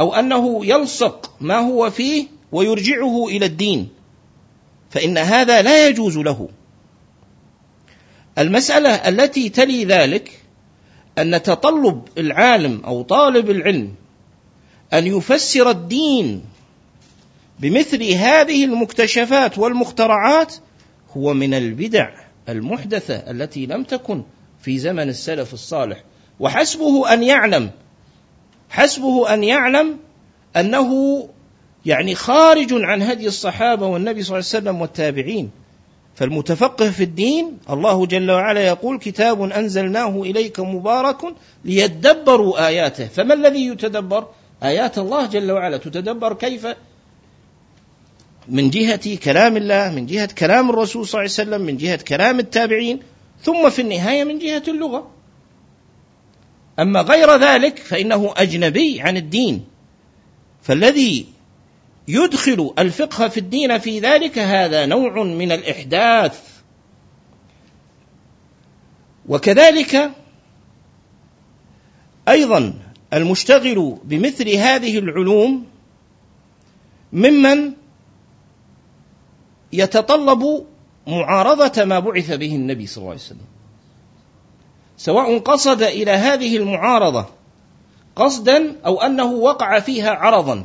أو 0.00 0.14
أنه 0.14 0.66
يلصق 0.66 1.34
ما 1.40 1.58
هو 1.58 1.90
فيه 1.90 2.26
ويرجعه 2.52 3.28
إلى 3.28 3.46
الدين 3.46 3.88
فإن 4.90 5.18
هذا 5.18 5.62
لا 5.62 5.88
يجوز 5.88 6.18
له. 6.18 6.48
المسألة 8.38 8.90
التي 8.90 9.48
تلي 9.48 9.84
ذلك 9.84 10.42
أن 11.18 11.42
تطلب 11.42 12.08
العالم 12.18 12.80
أو 12.84 13.02
طالب 13.02 13.50
العلم 13.50 13.94
أن 14.92 15.06
يفسر 15.06 15.70
الدين 15.70 16.44
بمثل 17.60 18.02
هذه 18.04 18.64
المكتشفات 18.64 19.58
والمخترعات 19.58 20.54
هو 21.16 21.34
من 21.34 21.54
البدع 21.54 22.10
المحدثة 22.48 23.14
التي 23.14 23.66
لم 23.66 23.84
تكن 23.84 24.22
في 24.62 24.78
زمن 24.78 25.08
السلف 25.08 25.54
الصالح. 25.54 26.04
وحسبه 26.42 27.12
أن 27.12 27.22
يعلم. 27.22 27.70
حسبه 28.70 29.34
أن 29.34 29.44
يعلم 29.44 29.96
أنه 30.56 30.90
يعني 31.86 32.14
خارج 32.14 32.68
عن 32.72 33.02
هدي 33.02 33.26
الصحابة 33.26 33.86
والنبي 33.86 34.22
صلى 34.22 34.38
الله 34.38 34.48
عليه 34.48 34.58
وسلم 34.58 34.80
والتابعين. 34.80 35.50
فالمتفقه 36.14 36.90
في 36.90 37.02
الدين 37.02 37.58
الله 37.70 38.06
جل 38.06 38.30
وعلا 38.30 38.66
يقول 38.66 38.98
كتاب 38.98 39.42
أنزلناه 39.42 40.22
إليك 40.22 40.60
مبارك 40.60 41.20
ليدبروا 41.64 42.66
آياته. 42.66 43.06
فما 43.06 43.34
الذي 43.34 43.66
يتدبر؟ 43.66 44.26
آيات 44.62 44.98
الله 44.98 45.26
جل 45.26 45.52
وعلا 45.52 45.76
تتدبر 45.76 46.32
كيف؟ 46.34 46.66
من 48.48 48.70
جهة 48.70 49.16
كلام 49.16 49.56
الله 49.56 49.90
من 49.90 50.06
جهة 50.06 50.28
كلام 50.38 50.70
الرسول 50.70 51.06
صلى 51.06 51.20
الله 51.20 51.32
عليه 51.38 51.42
وسلم 51.42 51.66
من 51.66 51.76
جهة 51.76 52.02
كلام 52.02 52.38
التابعين 52.38 53.00
ثم 53.42 53.70
في 53.70 53.82
النهاية 53.82 54.24
من 54.24 54.38
جهة 54.38 54.62
اللغة. 54.68 55.21
أما 56.80 57.00
غير 57.00 57.36
ذلك 57.36 57.78
فإنه 57.78 58.34
أجنبي 58.36 59.00
عن 59.00 59.16
الدين. 59.16 59.64
فالذي 60.62 61.26
يدخل 62.08 62.74
الفقه 62.78 63.28
في 63.28 63.40
الدين 63.40 63.78
في 63.78 64.00
ذلك 64.00 64.38
هذا 64.38 64.86
نوع 64.86 65.22
من 65.22 65.52
الإحداث. 65.52 66.40
وكذلك 69.28 70.10
أيضا 72.28 72.74
المشتغل 73.12 73.98
بمثل 74.04 74.48
هذه 74.48 74.98
العلوم 74.98 75.66
ممن 77.12 77.72
يتطلب 79.72 80.66
معارضة 81.06 81.84
ما 81.84 81.98
بعث 81.98 82.32
به 82.32 82.54
النبي 82.54 82.86
صلى 82.86 83.02
الله 83.02 83.10
عليه 83.10 83.20
وسلم. 83.20 83.51
سواء 85.02 85.38
قصد 85.38 85.82
إلى 85.82 86.10
هذه 86.10 86.56
المعارضة 86.56 87.26
قصدا 88.16 88.76
أو 88.86 89.02
أنه 89.02 89.32
وقع 89.32 89.80
فيها 89.80 90.10
عرضا 90.10 90.64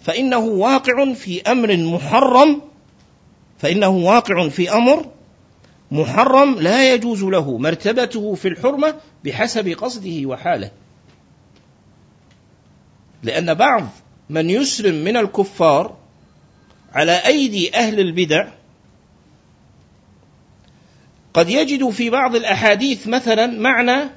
فإنه 0.00 0.38
واقع 0.38 1.12
في 1.12 1.42
أمر 1.42 1.76
محرم 1.76 2.62
فإنه 3.58 3.88
واقع 3.88 4.48
في 4.48 4.72
أمر 4.72 5.06
محرم 5.90 6.54
لا 6.54 6.94
يجوز 6.94 7.24
له 7.24 7.58
مرتبته 7.58 8.34
في 8.34 8.48
الحرمة 8.48 8.94
بحسب 9.24 9.68
قصده 9.68 10.26
وحاله. 10.26 10.70
لأن 13.22 13.54
بعض 13.54 13.88
من 14.30 14.50
يسلم 14.50 15.04
من 15.04 15.16
الكفار 15.16 15.96
على 16.92 17.12
أيدي 17.12 17.76
أهل 17.76 18.00
البدع 18.00 18.48
قد 21.36 21.48
يجد 21.50 21.88
في 21.90 22.10
بعض 22.10 22.36
الأحاديث 22.36 23.06
مثلا 23.06 23.46
معنى 23.46 24.10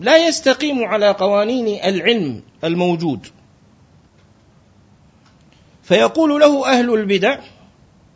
لا 0.00 0.28
يستقيم 0.28 0.84
على 0.84 1.10
قوانين 1.10 1.84
العلم 1.84 2.42
الموجود. 2.64 3.26
فيقول 5.82 6.40
له 6.40 6.78
أهل 6.78 6.94
البدع 6.94 7.38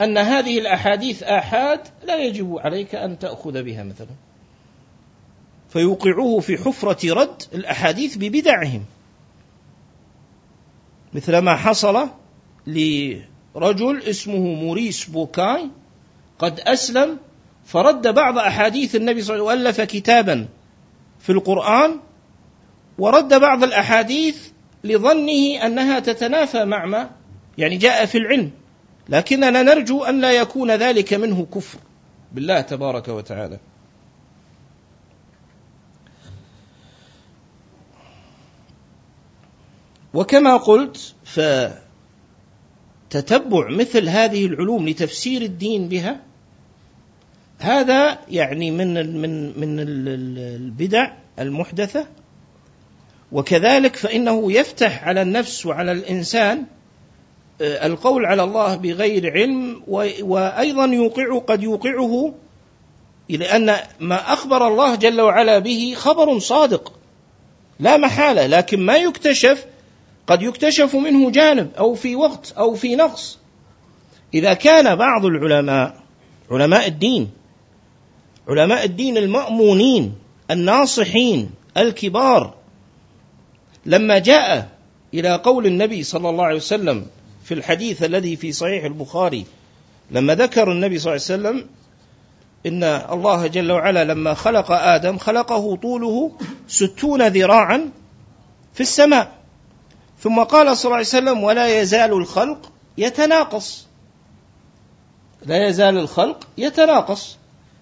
أن 0.00 0.18
هذه 0.18 0.58
الأحاديث 0.58 1.22
آحاد 1.22 1.80
لا 2.04 2.16
يجب 2.16 2.58
عليك 2.58 2.94
أن 2.94 3.18
تأخذ 3.18 3.62
بها 3.62 3.82
مثلا. 3.82 4.14
فيوقعوه 5.68 6.40
في 6.40 6.56
حفرة 6.56 7.14
رد 7.14 7.42
الأحاديث 7.54 8.16
ببدعهم. 8.16 8.84
مثل 11.14 11.38
ما 11.38 11.56
حصل 11.56 12.08
لرجل 12.66 14.02
اسمه 14.02 14.38
موريس 14.38 15.04
بوكاي 15.04 15.70
قد 16.38 16.60
أسلم 16.60 17.18
فرد 17.68 18.14
بعض 18.14 18.38
أحاديث 18.38 18.96
النبي 18.96 19.22
صلى 19.22 19.36
الله 19.36 19.50
عليه 19.50 19.60
وسلم 19.60 19.66
وألف 19.66 19.80
كتابا 19.80 20.48
في 21.18 21.32
القرآن 21.32 22.00
ورد 22.98 23.34
بعض 23.34 23.64
الأحاديث 23.64 24.48
لظنه 24.84 25.66
أنها 25.66 25.98
تتنافى 25.98 26.64
مع 26.64 26.86
ما 26.86 27.10
يعني 27.58 27.76
جاء 27.76 28.06
في 28.06 28.18
العلم. 28.18 28.50
لكننا 29.08 29.62
نرجو 29.62 30.04
أن 30.04 30.20
لا 30.20 30.32
يكون 30.32 30.70
ذلك 30.70 31.14
منه 31.14 31.46
كفر 31.54 31.78
بالله 32.32 32.60
تبارك 32.60 33.08
وتعالى. 33.08 33.58
وكما 40.14 40.56
قلت 40.56 41.14
فتتبع 43.10 43.70
مثل 43.70 44.08
هذه 44.08 44.46
العلوم 44.46 44.88
لتفسير 44.88 45.42
الدين 45.42 45.88
بها 45.88 46.27
هذا 47.58 48.18
يعني 48.28 48.70
من 48.70 49.20
من 49.20 49.60
من 49.60 49.80
البدع 49.80 51.10
المحدثة. 51.38 52.06
وكذلك 53.32 53.96
فإنه 53.96 54.52
يفتح 54.52 55.04
على 55.04 55.22
النفس 55.22 55.66
وعلى 55.66 55.92
الإنسان 55.92 56.64
آه، 57.60 57.86
القول 57.86 58.26
على 58.26 58.42
الله 58.42 58.76
بغير 58.76 59.32
علم 59.32 59.82
وأيضا 60.22 60.84
يوقع 60.84 61.38
قد 61.38 61.62
يوقعه 61.62 62.34
لأن 63.28 63.76
ما 64.00 64.32
أخبر 64.32 64.68
الله 64.68 64.94
جل 64.94 65.20
وعلا 65.20 65.58
به 65.58 65.94
خبر 65.96 66.38
صادق. 66.38 66.92
لا 67.80 67.96
محالة 67.96 68.46
لكن 68.46 68.80
ما 68.80 68.96
يكتشف 68.96 69.66
قد 70.26 70.42
يكتشف 70.42 70.94
منه 70.94 71.30
جانب 71.30 71.70
أو 71.78 71.94
في 71.94 72.16
وقت 72.16 72.52
أو 72.52 72.74
في 72.74 72.96
نقص. 72.96 73.38
إذا 74.34 74.54
كان 74.54 74.96
بعض 74.96 75.24
العلماء 75.24 75.94
علماء 76.50 76.86
الدين 76.88 77.30
علماء 78.48 78.84
الدين 78.84 79.16
المأمونين 79.16 80.14
الناصحين 80.50 81.50
الكبار. 81.76 82.54
لما 83.86 84.18
جاء 84.18 84.68
إلى 85.14 85.34
قول 85.34 85.66
النبي 85.66 86.02
صلى 86.02 86.30
الله 86.30 86.44
عليه 86.44 86.56
وسلم 86.56 87.06
في 87.44 87.54
الحديث 87.54 88.02
الذي 88.02 88.36
في 88.36 88.52
صحيح 88.52 88.84
البخاري 88.84 89.46
لما 90.10 90.34
ذكر 90.34 90.72
النبي 90.72 90.98
صلى 90.98 91.16
الله 91.16 91.24
عليه 91.30 91.58
وسلم 91.58 91.66
إن 92.66 92.84
الله 92.84 93.46
جل 93.46 93.72
وعلا 93.72 94.04
لما 94.04 94.34
خلق 94.34 94.72
آدم 94.72 95.18
خلقه 95.18 95.76
طوله 95.76 96.32
ستون 96.68 97.28
ذراعا 97.28 97.90
في 98.74 98.80
السماء. 98.80 99.32
ثم 100.20 100.42
قال 100.42 100.76
صلى 100.76 100.84
الله 100.84 100.96
عليه 100.96 101.06
وسلم 101.06 101.44
ولا 101.44 101.80
يزال 101.80 102.12
الخلق 102.12 102.72
يتناقص. 102.98 103.86
لا 105.46 105.68
يزال 105.68 105.98
الخلق 105.98 106.46
يتناقص. 106.58 107.38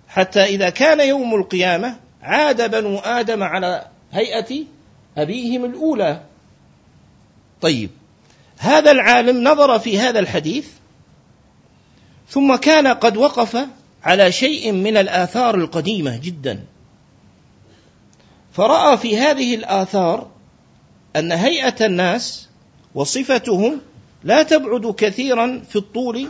حتى 0.08 0.44
إذا 0.44 0.70
كان 0.70 1.00
يوم 1.00 1.34
القيامة 1.34 1.96
عاد 2.22 2.70
بنو 2.70 2.98
آدم 2.98 3.42
على 3.42 3.86
هيئة 4.12 4.64
أبيهم 5.16 5.64
الأولى. 5.64 6.20
طيب 7.60 7.90
هذا 8.58 8.90
العالم 8.90 9.44
نظر 9.44 9.78
في 9.78 9.98
هذا 9.98 10.18
الحديث 10.18 10.68
ثم 12.28 12.56
كان 12.56 12.86
قد 12.86 13.16
وقف 13.16 13.66
على 14.04 14.32
شيء 14.32 14.72
من 14.72 14.96
الآثار 14.96 15.54
القديمة 15.54 16.16
جدا. 16.16 16.64
فرأى 18.52 18.96
في 18.96 19.18
هذه 19.18 19.54
الآثار 19.54 20.28
أن 21.16 21.32
هيئة 21.32 21.86
الناس 21.86 22.48
وصفتهم 22.94 23.80
لا 24.24 24.42
تبعد 24.42 24.94
كثيرا 24.98 25.62
في 25.68 25.76
الطول 25.76 26.28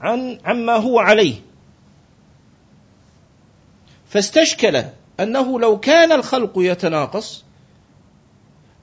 عن 0.00 0.38
عما 0.44 0.76
هو 0.76 0.98
عليه. 0.98 1.34
فاستشكل 4.08 4.84
أنه 5.20 5.60
لو 5.60 5.80
كان 5.80 6.12
الخلق 6.12 6.52
يتناقص 6.56 7.44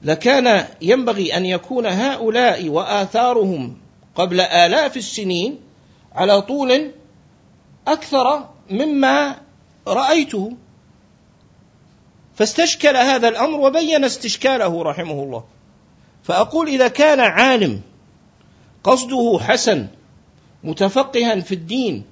لكان 0.02 0.66
ينبغي 0.82 1.36
أن 1.36 1.46
يكون 1.46 1.86
هؤلاء 1.86 2.68
وآثارهم 2.68 3.76
قبل 4.14 4.40
آلاف 4.40 4.96
السنين 4.96 5.60
على 6.14 6.42
طول 6.42 6.90
أكثر 7.88 8.48
مما 8.70 9.36
رأيته. 9.88 10.52
فاستشكل 12.34 12.96
هذا 12.96 13.28
الأمر 13.28 13.60
وبين 13.60 14.04
استشكاله 14.04 14.82
رحمه 14.82 15.22
الله. 15.22 15.44
فأقول 16.22 16.68
إذا 16.68 16.88
كان 16.88 17.20
عالم 17.20 17.80
قصده 18.84 19.38
حسن 19.40 19.86
متفقها 20.64 21.40
في 21.40 21.54
الدين 21.54 22.04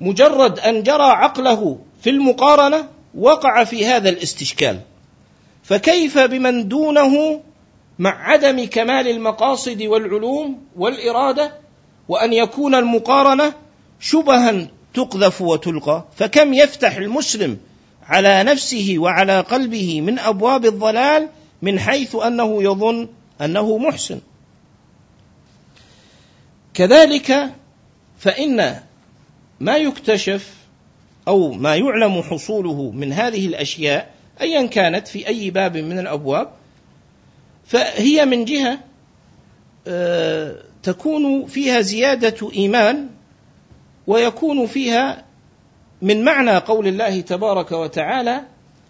مجرد 0.00 0.58
أن 0.58 0.82
جرى 0.82 1.02
عقله 1.02 1.78
في 2.02 2.10
المقارنة 2.10 2.88
وقع 3.14 3.64
في 3.64 3.86
هذا 3.86 4.08
الاستشكال. 4.08 4.80
فكيف 5.62 6.18
بمن 6.18 6.68
دونه 6.68 7.40
مع 7.98 8.30
عدم 8.30 8.64
كمال 8.64 9.08
المقاصد 9.08 9.82
والعلوم 9.82 10.60
والإرادة 10.76 11.52
وأن 12.08 12.32
يكون 12.32 12.74
المقارنة 12.74 13.54
شبها 14.00 14.68
تقذف 14.94 15.42
وتلقى؟ 15.42 16.04
فكم 16.16 16.54
يفتح 16.54 16.96
المسلم 16.96 17.58
على 18.06 18.42
نفسه 18.42 18.94
وعلى 18.98 19.40
قلبه 19.40 20.00
من 20.00 20.18
أبواب 20.18 20.64
الضلال 20.64 21.28
من 21.62 21.78
حيث 21.80 22.14
أنه 22.14 22.62
يظن 22.62 23.08
أنه 23.40 23.78
محسن. 23.78 24.20
كذلك 26.74 27.50
فإن 28.18 28.80
ما 29.60 29.76
يكتشف 29.76 30.61
أو 31.28 31.52
ما 31.52 31.76
يعلم 31.76 32.22
حصوله 32.22 32.90
من 32.90 33.12
هذه 33.12 33.46
الأشياء 33.46 34.10
ايا 34.40 34.66
كانت 34.66 35.08
في 35.08 35.28
أي 35.28 35.50
باب 35.50 35.76
من 35.76 35.98
الأبواب 35.98 36.50
فهي 37.66 38.24
من 38.26 38.44
جهة 38.44 38.78
آه، 39.86 40.56
تكون 40.82 41.46
فيها 41.46 41.80
زيادة 41.80 42.50
إيمان 42.52 43.08
ويكون 44.06 44.66
فيها 44.66 45.24
من 46.02 46.24
معنى 46.24 46.56
قول 46.56 46.88
الله 46.88 47.20
تبارك 47.20 47.72
وتعالى 47.72 48.42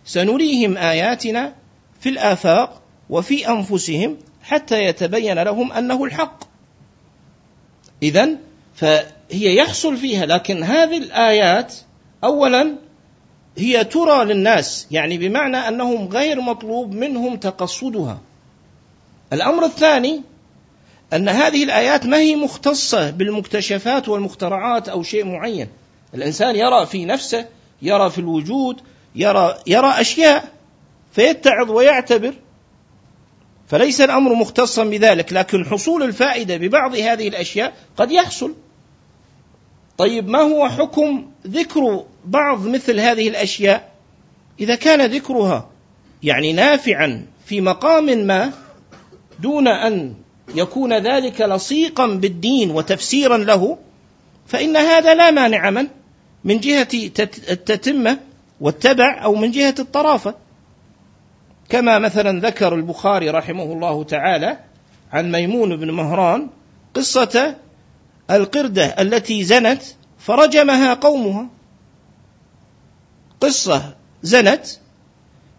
سنريهم 0.05 0.77
آياتنا 0.77 1.55
في 2.01 2.09
الآفاق 2.09 2.83
وفي 3.11 3.49
أنفسهم 3.49 4.17
حتى 4.43 4.85
يتبين 4.85 5.39
لهم 5.39 5.73
أنه 5.73 6.05
الحق 6.05 6.45
اذا 8.03 8.29
فهي 8.75 9.57
يحصل 9.57 9.97
فيها 9.97 10.27
لكن 10.27 10.63
هذه 10.63 10.99
الآيات 10.99 11.75
اولا 12.25 12.77
هي 13.57 13.85
ترى 13.85 14.25
للناس 14.25 14.87
يعني 14.91 15.19
بمعنى 15.19 15.57
أنهم 15.57 16.09
غير 16.09 16.41
مطلوب 16.41 16.93
منهم 16.93 17.37
تقصدها. 17.37 18.19
الأمر 19.33 19.65
الثاني 19.65 20.23
أن 21.13 21.29
هذه 21.29 21.65
الآيات 21.65 22.07
ما 22.07 22.17
هي 22.17 22.37
مختصة 22.37 23.11
بالمكتشفات 23.11 24.09
والمخترعات 24.09 24.89
أو 24.89 25.03
شيء 25.03 25.25
معين. 25.25 25.69
الإنسان 26.15 26.57
يرى 26.57 26.87
في 26.87 27.05
نفسه 27.05 27.47
يرى 27.83 28.11
في 28.11 28.19
الوجود 28.19 28.81
يرى 29.15 29.59
يرى 29.67 30.01
أشياء 30.01 30.45
فيتعظ 31.13 31.71
ويعتبر 31.71 32.35
فليس 33.69 34.01
الأمر 34.01 34.35
مختصا 34.35 34.85
بذلك 34.85 35.33
لكن 35.33 35.65
حصول 35.65 36.03
الفائدة 36.03 36.57
ببعض 36.57 36.95
هذه 36.95 37.29
الأشياء 37.29 37.73
قد 37.97 38.11
يحصل. 38.11 38.55
طيب 39.99 40.29
ما 40.29 40.39
هو 40.39 40.69
حكم 40.69 41.32
ذكر 41.47 42.05
بعض 42.25 42.67
مثل 42.67 43.01
هذه 43.01 43.29
الأشياء 43.29 43.93
إذا 44.61 44.75
كان 44.75 45.11
ذكرها 45.11 45.71
يعني 46.23 46.53
نافعا 46.53 47.27
في 47.45 47.61
مقام 47.61 48.05
ما 48.05 48.53
دون 49.41 49.69
أن 49.69 50.15
يكون 50.55 50.99
ذلك 50.99 51.41
لصيقا 51.41 52.07
بالدين 52.07 52.71
وتفسيرا 52.71 53.37
له 53.37 53.79
فإن 54.47 54.77
هذا 54.77 55.15
لا 55.15 55.31
مانع 55.31 55.71
من 55.71 55.89
من 56.45 56.61
جهة 56.61 56.89
التتمة 57.51 58.19
والتبع 58.61 59.25
أو 59.25 59.35
من 59.35 59.51
جهة 59.51 59.75
الطرافة. 59.79 60.35
كما 61.69 61.99
مثلا 61.99 62.41
ذكر 62.41 62.75
البخاري 62.75 63.31
رحمه 63.31 63.63
الله 63.65 64.05
تعالى 64.05 64.59
عن 65.13 65.33
ميمون 65.33 65.77
بن 65.77 65.91
مهران 65.91 66.49
قصة 66.95 67.57
القردة 68.31 68.85
التي 68.85 69.45
زنت 69.45 69.83
فرجمها 70.27 70.95
قومها. 70.95 71.47
قصة 73.41 73.95
زنت. 74.23 74.67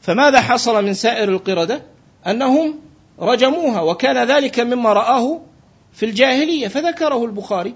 فماذا 0.01 0.41
حصل 0.41 0.85
من 0.85 0.93
سائر 0.93 1.29
القردة؟ 1.29 1.81
أنهم 2.27 2.79
رجموها 3.19 3.81
وكان 3.81 4.27
ذلك 4.27 4.59
مما 4.59 4.93
رآه 4.93 5.41
في 5.93 6.05
الجاهلية 6.05 6.67
فذكره 6.67 7.25
البخاري. 7.25 7.73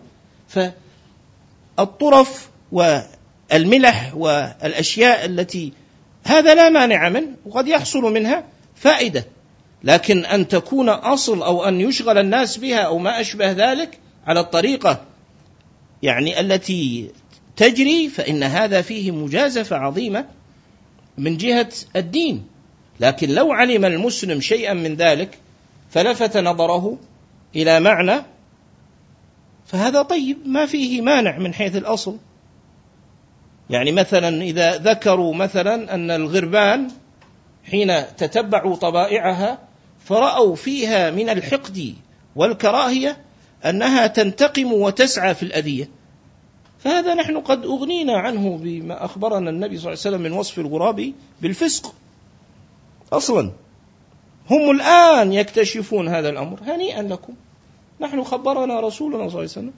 فالطرف 1.77 2.49
والملح 2.71 4.11
والأشياء 4.15 5.25
التي 5.25 5.73
هذا 6.23 6.55
لا 6.55 6.69
مانع 6.69 7.09
منه 7.09 7.35
وقد 7.45 7.67
يحصل 7.67 8.01
منها 8.01 8.43
فائدة. 8.75 9.25
لكن 9.83 10.25
أن 10.25 10.47
تكون 10.47 10.89
أصل 10.89 11.43
أو 11.43 11.63
أن 11.63 11.81
يشغل 11.81 12.17
الناس 12.17 12.57
بها 12.57 12.79
أو 12.79 12.97
ما 12.97 13.21
أشبه 13.21 13.51
ذلك 13.51 13.99
على 14.27 14.39
الطريقة 14.39 15.01
يعني 16.03 16.39
التي 16.39 17.11
تجري 17.55 18.09
فإن 18.09 18.43
هذا 18.43 18.81
فيه 18.81 19.11
مجازفة 19.11 19.75
عظيمة 19.75 20.25
من 21.17 21.37
جهة 21.37 21.69
الدين. 21.95 22.47
لكن 22.99 23.29
لو 23.29 23.51
علم 23.51 23.85
المسلم 23.85 24.41
شيئا 24.41 24.73
من 24.73 24.95
ذلك 24.95 25.39
فلفت 25.89 26.37
نظره 26.37 26.97
إلى 27.55 27.79
معنى 27.79 28.21
فهذا 29.65 30.01
طيب 30.01 30.37
ما 30.45 30.65
فيه 30.65 31.01
مانع 31.01 31.37
من 31.37 31.53
حيث 31.53 31.75
الأصل. 31.75 32.17
يعني 33.69 33.91
مثلا 33.91 34.43
إذا 34.43 34.77
ذكروا 34.77 35.33
مثلا 35.33 35.93
أن 35.93 36.11
الغربان 36.11 36.87
حين 37.71 38.15
تتبعوا 38.17 38.75
طبائعها 38.75 39.59
فرأوا 40.05 40.55
فيها 40.55 41.11
من 41.11 41.29
الحقد 41.29 41.95
والكراهية 42.35 43.17
أنها 43.65 44.07
تنتقم 44.07 44.73
وتسعى 44.73 45.35
في 45.35 45.43
الأذية. 45.43 45.89
فهذا 46.79 47.13
نحن 47.13 47.37
قد 47.37 47.65
أغنينا 47.65 48.17
عنه 48.17 48.57
بما 48.57 49.05
أخبرنا 49.05 49.49
النبي 49.49 49.77
صلى 49.77 49.93
الله 49.93 50.01
عليه 50.05 50.15
وسلم 50.15 50.21
من 50.21 50.31
وصف 50.31 50.59
الغراب 50.59 51.13
بالفسق. 51.41 51.93
أصلا 53.13 53.51
هم 54.49 54.71
الآن 54.71 55.33
يكتشفون 55.33 56.07
هذا 56.07 56.29
الأمر. 56.29 56.59
هنيئا 56.67 57.01
لكم. 57.01 57.33
نحن 58.01 58.23
خبرنا 58.23 58.79
رسولنا 58.79 59.17
صلى 59.17 59.27
الله 59.27 59.35
عليه 59.35 59.43
وسلم. 59.43 59.73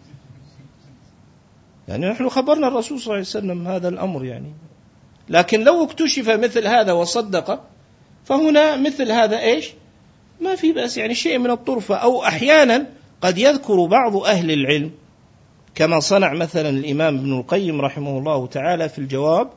يعني 1.88 2.10
نحن 2.10 2.30
خبرنا 2.30 2.68
الرسول 2.68 3.00
صلى 3.00 3.06
الله 3.06 3.14
عليه 3.14 3.22
وسلم 3.22 3.68
هذا 3.68 3.90
الأمر 3.90 4.26
يعني. 4.26 4.52
لكن 5.30 5.64
لو 5.64 5.84
اكتشف 5.84 6.30
مثل 6.30 6.68
هذا 6.68 6.92
وصدق 6.92 7.64
فهنا 8.26 8.76
مثل 8.76 9.12
هذا 9.12 9.40
إيش؟ 9.40 9.70
ما 10.42 10.56
في 10.56 10.72
بأس. 10.72 10.98
يعني 10.98 11.16
شيء 11.16 11.38
من 11.38 11.52
الطرفة. 11.52 11.96
أو 11.96 12.24
أحيانا 12.24 12.88
قد 13.22 13.38
يذكر 13.38 13.86
بعض 13.86 14.16
أهل 14.16 14.52
العلم 14.52 14.92
كما 15.76 16.00
صنع 16.00 16.34
مثلا 16.34 16.70
الإمام 16.70 17.18
ابن 17.18 17.40
القيم 17.40 17.82
رحمه 17.82 18.18
الله 18.18 18.48
تعالى 18.48 18.90
في 18.90 19.00
الجواب 19.00 19.50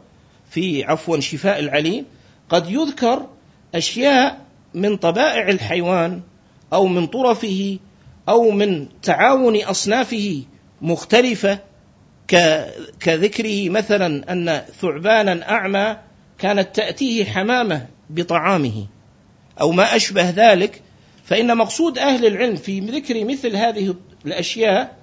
في 0.51 0.85
عفوا 0.85 1.21
شفاء 1.21 1.59
العليم 1.59 2.05
قد 2.49 2.71
يذكر 2.71 3.27
أشياء 3.75 4.41
من 4.75 4.97
طبائع 4.97 5.49
الحيوان 5.49 6.21
أو 6.73 6.87
من 6.87 7.07
طرفه 7.07 7.79
أو 8.29 8.51
من 8.51 8.89
تعاون 9.03 9.63
أصنافه 9.63 10.43
مختلفة 10.83 11.59
كذكره 13.01 13.69
مثلا 13.69 14.33
أن 14.33 14.63
ثعبانا 14.81 15.51
أعمى 15.51 15.97
كانت 16.39 16.77
تأتيه 16.77 17.25
حمامة 17.25 17.87
بطعامه 18.11 18.87
أو 19.61 19.73
ما 19.73 19.97
أشبه 19.97 20.31
ذلك 20.31 20.83
فإن 21.25 21.57
مقصود 21.57 21.99
أهل 21.99 22.27
العلم 22.27 22.57
في 22.57 22.81
ذكر 22.81 23.25
مثل 23.25 23.57
هذه 23.57 23.95
الأشياء 24.27 24.97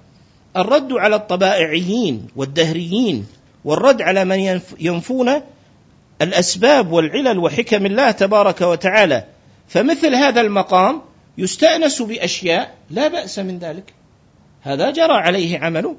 الرد 0.56 0.92
على 0.92 1.16
الطبائعيين 1.16 2.26
والدهريين 2.36 3.26
والرد 3.64 4.02
على 4.02 4.24
من 4.24 4.60
ينفون 4.80 5.40
الأسباب 6.22 6.92
والعلل 6.92 7.38
وحكم 7.38 7.86
الله 7.86 8.10
تبارك 8.10 8.60
وتعالى. 8.60 9.24
فمثل 9.68 10.14
هذا 10.14 10.40
المقام 10.40 11.02
يستأنس 11.38 12.02
بأشياء 12.02 12.74
لا 12.90 13.08
بأس 13.08 13.38
من 13.38 13.58
ذلك. 13.58 13.94
هذا 14.62 14.90
جرى 14.90 15.12
عليه 15.12 15.58
عمل 15.58 15.96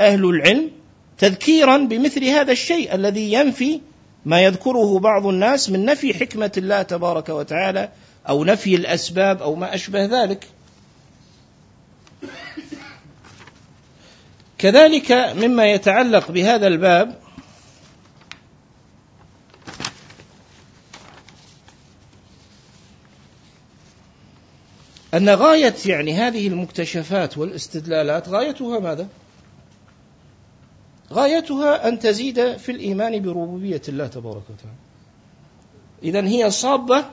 أهل 0.00 0.24
العلم 0.24 0.70
تذكيرا 1.18 1.76
بمثل 1.76 2.24
هذا 2.24 2.52
الشيء 2.52 2.94
الذي 2.94 3.32
ينفي 3.32 3.80
ما 4.24 4.40
يذكره 4.40 4.98
بعض 4.98 5.26
الناس 5.26 5.70
من 5.70 5.84
نفي 5.84 6.14
حكمة 6.14 6.52
الله 6.56 6.82
تبارك 6.82 7.28
وتعالى 7.28 7.88
أو 8.28 8.44
نفي 8.44 8.74
الأسباب 8.74 9.42
أو 9.42 9.54
ما 9.54 9.74
أشبه 9.74 10.04
ذلك 10.04 10.46
كذلك 14.58 15.12
مما 15.12 15.66
يتعلق 15.66 16.30
بهذا 16.30 16.66
الباب 16.66 17.22
أن 25.14 25.28
غاية 25.28 25.74
يعني 25.86 26.14
هذه 26.14 26.48
المكتشفات 26.48 27.38
والاستدلالات 27.38 28.28
غايتها 28.28 28.78
ماذا؟ 28.78 29.08
غايتها 31.12 31.88
أن 31.88 31.98
تزيد 31.98 32.56
في 32.56 32.72
الإيمان 32.72 33.22
بربوبية 33.22 33.82
الله 33.88 34.06
تبارك 34.06 34.42
وتعالى. 34.50 34.76
إذا 36.02 36.26
هي 36.26 36.50
صابة 36.50 37.04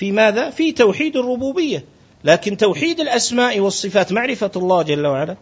في 0.00 0.12
ماذا؟ 0.12 0.50
في 0.50 0.72
توحيد 0.72 1.16
الربوبية، 1.16 1.84
لكن 2.24 2.56
توحيد 2.56 3.00
الأسماء 3.00 3.60
والصفات 3.60 4.12
معرفة 4.12 4.50
الله 4.56 4.82
جل 4.82 5.06
وعلا، 5.06 5.36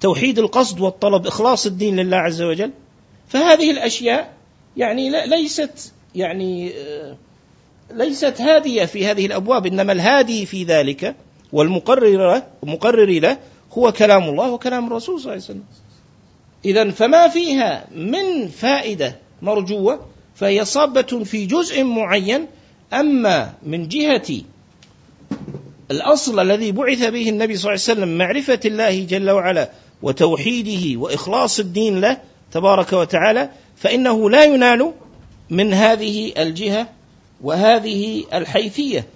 توحيد 0.00 0.38
القصد 0.38 0.80
والطلب، 0.80 1.26
إخلاص 1.26 1.66
الدين 1.66 2.00
لله 2.00 2.16
عز 2.16 2.42
وجل، 2.42 2.70
فهذه 3.28 3.70
الأشياء 3.70 4.32
يعني 4.76 5.26
ليست 5.26 5.92
يعني 6.14 6.70
آه، 6.70 7.16
ليست 7.90 8.40
هادية 8.40 8.84
في 8.84 9.06
هذه 9.06 9.26
الأبواب. 9.26 9.66
إنما 9.66 9.92
الهادي 9.92 10.46
في 10.46 10.64
ذلك 10.64 11.14
والمقرر 11.52 12.42
مقرر 12.62 13.10
له 13.20 13.38
هو 13.72 13.92
كلام 13.92 14.22
الله 14.22 14.52
وكلام 14.52 14.86
الرسول 14.86 15.20
صلى 15.20 15.32
الله 15.32 15.32
عليه 15.32 15.42
وسلم. 15.42 15.64
إذا 16.64 16.90
فما 16.90 17.28
فيها 17.28 17.86
من 17.94 18.48
فائدة 18.48 19.16
مرجوة 19.42 20.06
فهي 20.34 20.64
صابة 20.64 21.24
في 21.24 21.46
جزء 21.46 21.84
معين 21.84 22.46
أما 22.92 23.54
من 23.62 23.88
جهة 23.88 24.40
الأصل 25.90 26.40
الذي 26.40 26.72
بعث 26.72 27.04
به 27.04 27.28
النبي 27.28 27.56
صلى 27.56 27.72
الله 27.72 27.82
عليه 27.88 27.92
وسلم 27.92 28.18
معرفة 28.18 28.60
الله 28.64 29.04
جل 29.04 29.30
وعلا 29.30 29.70
وتوحيده 30.02 31.00
وإخلاص 31.00 31.60
الدين 31.60 32.00
له 32.00 32.20
تبارك 32.52 32.92
وتعالى 32.92 33.50
فإنه 33.76 34.30
لا 34.30 34.44
ينال 34.44 34.92
من 35.50 35.72
هذه 35.72 36.32
الجهة 36.38 36.88
وهذه 37.42 38.24
الحيثية. 38.34 39.06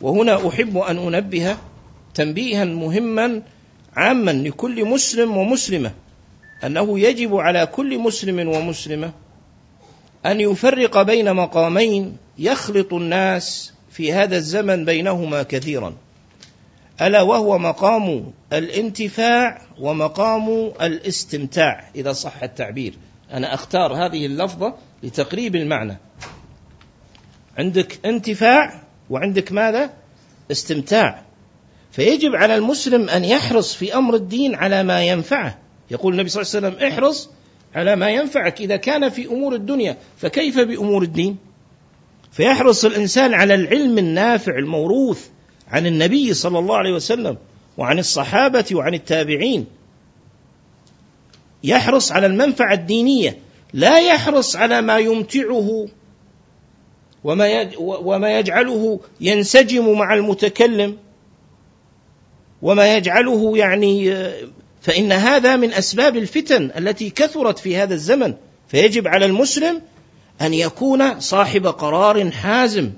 وهنا 0.00 0.48
أحب 0.48 0.78
أن 0.78 0.98
أنبه 0.98 1.56
تنبيها 2.14 2.64
مهما 2.64 3.42
عاما 3.96 4.30
لكل 4.30 4.84
مسلم 4.84 5.36
ومسلمة 5.36 5.92
أنه 6.64 6.98
يجب 6.98 7.36
على 7.36 7.66
كل 7.66 7.98
مسلم 7.98 8.48
ومسلمة 8.48 9.12
أن 10.26 10.40
يفرق 10.40 11.02
بين 11.02 11.34
مقامين 11.34 12.16
يخلط 12.38 12.94
الناس 12.94 13.72
في 13.90 14.12
هذا 14.12 14.36
الزمن 14.36 14.84
بينهما 14.84 15.42
كثيرا. 15.42 15.94
ألا 17.00 17.22
وهو 17.22 17.58
مقام 17.58 18.32
الانتفاع 18.52 19.62
ومقام 19.78 20.72
الاستمتاع 20.82 21.90
إذا 21.96 22.12
صح 22.12 22.42
التعبير. 22.42 22.94
أنا 23.32 23.54
أختار 23.54 23.92
هذه 23.92 24.26
اللفظة 24.26 24.74
لتقريب 25.02 25.56
المعنى. 25.56 25.98
عندك 27.58 28.06
انتفاع 28.06 28.82
وعندك 29.10 29.52
ماذا؟ 29.52 29.90
استمتاع. 30.50 31.22
فيجب 31.92 32.34
على 32.34 32.54
المسلم 32.54 33.08
أن 33.08 33.24
يحرص 33.24 33.74
في 33.74 33.94
أمر 33.94 34.14
الدين 34.14 34.54
على 34.54 34.82
ما 34.82 35.04
ينفعه. 35.04 35.58
يقول 35.90 36.12
النبي 36.12 36.28
صلى 36.28 36.42
الله 36.42 36.56
عليه 36.56 36.76
وسلم 36.76 36.92
احرص 36.92 37.30
على 37.74 37.96
ما 37.96 38.10
ينفعك 38.10 38.60
إذا 38.60 38.76
كان 38.76 39.08
في 39.08 39.26
أمور 39.26 39.54
الدنيا 39.54 39.96
فكيف 40.16 40.58
بأمور 40.58 41.02
الدين؟ 41.02 41.36
فيحرص 42.32 42.84
الإنسان 42.84 43.34
على 43.34 43.54
العلم 43.54 43.98
النافع 43.98 44.58
الموروث 44.58 45.28
عن 45.68 45.86
النبي 45.86 46.34
صلى 46.34 46.58
الله 46.58 46.76
عليه 46.76 46.92
وسلم 46.92 47.36
وعن 47.78 47.98
الصحابة 47.98 48.64
وعن 48.72 48.94
التابعين. 48.94 49.66
يحرص 51.64 52.12
على 52.12 52.26
المنفعة 52.26 52.74
الدينية 52.74 53.38
لا 53.72 53.98
يحرص 53.98 54.56
على 54.56 54.80
ما 54.80 54.98
يمتعه 54.98 55.88
وما 57.24 57.70
وما 57.78 58.38
يجعله 58.38 59.00
ينسجم 59.20 59.98
مع 59.98 60.14
المتكلم 60.14 60.96
وما 62.62 62.96
يجعله 62.96 63.56
يعني 63.56 64.14
فإن 64.82 65.12
هذا 65.12 65.56
من 65.56 65.72
أسباب 65.72 66.16
الفتن 66.16 66.70
التي 66.76 67.10
كثرت 67.10 67.58
في 67.58 67.76
هذا 67.76 67.94
الزمن. 67.94 68.34
فيجب 68.68 69.08
على 69.08 69.26
المسلم 69.26 69.82
أن 70.40 70.54
يكون 70.54 71.20
صاحب 71.20 71.66
قرار 71.66 72.30
حازم 72.30 72.92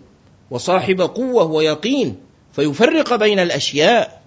وصاحب 0.50 1.00
قوة 1.00 1.44
ويقين 1.44 2.16
فيفرق 2.52 3.14
بين 3.14 3.38
الأشياء. 3.38 4.22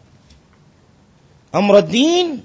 أمر 1.55 1.77
الدين 1.77 2.43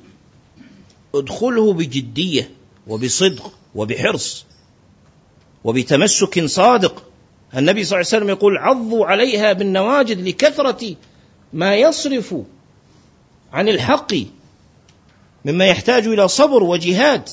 ادخله 1.15 1.73
بجدية 1.73 2.51
وبصدق 2.87 3.53
وبحرص 3.75 4.47
وبتمسك 5.65 6.45
صادق. 6.45 7.05
النبي 7.57 7.85
صلى 7.85 8.01
الله 8.01 8.09
عليه 8.13 8.17
وسلم 8.17 8.29
يقول 8.29 8.59
عضوا 8.59 9.07
عليها 9.07 9.53
بالنواجد 9.53 10.21
لكثرة 10.21 10.97
ما 11.53 11.77
يصرف 11.77 12.35
عن 13.53 13.69
الحق. 13.69 14.15
مما 15.45 15.67
يحتاج 15.67 16.07
إلى 16.07 16.29
صبر 16.29 16.63
وجهاد. 16.63 17.29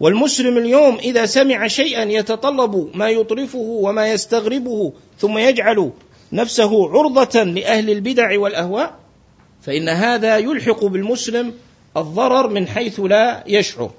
والمسلم 0.00 0.58
اليوم 0.58 0.96
إذا 0.96 1.26
سمع 1.26 1.66
شيئا 1.66 2.02
يتطلب 2.02 2.90
ما 2.94 3.08
يطرفه 3.08 3.58
وما 3.58 4.08
يستغربه 4.08 4.92
ثم 5.18 5.38
يجعل 5.38 5.92
نفسه 6.32 6.90
عرضة 6.90 7.42
لأهل 7.42 7.90
البدع 7.90 8.38
والأهواء 8.38 8.94
فإن 9.62 9.88
هذا 9.88 10.38
يلحق 10.38 10.84
بالمسلم 10.84 11.54
الضرر 11.96 12.48
من 12.48 12.68
حيث 12.68 13.00
لا 13.00 13.44
يشعر. 13.46 13.90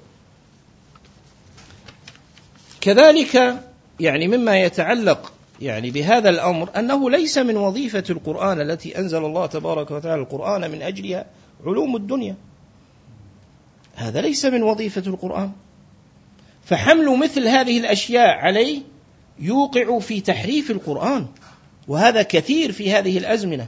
كذلك 2.81 3.63
يعني 3.99 4.27
مما 4.27 4.59
يتعلق 4.59 5.33
يعني 5.61 5.91
بهذا 5.91 6.29
الأمر 6.29 6.69
أنه 6.75 7.09
ليس 7.09 7.37
من 7.37 7.57
وظيفة 7.57 8.03
القرآن 8.09 8.61
التي 8.61 8.97
أنزل 8.97 9.25
الله 9.25 9.45
تبارك 9.45 9.91
وتعالى 9.91 10.21
القرآن 10.21 10.71
من 10.71 10.81
أجلها 10.81 11.25
علوم 11.65 11.95
الدنيا. 11.95 12.35
هذا 13.95 14.21
ليس 14.21 14.45
من 14.45 14.63
وظيفة 14.63 15.03
القرآن. 15.07 15.51
فحمل 16.65 17.17
مثل 17.17 17.47
هذه 17.47 17.79
الأشياء 17.79 18.29
عليه 18.29 18.81
يوقع 19.39 19.99
في 19.99 20.21
تحريف 20.21 20.71
القرآن 20.71 21.27
وهذا 21.87 22.21
كثير 22.21 22.71
في 22.71 22.93
هذه 22.93 23.17
الأزمنة. 23.17 23.67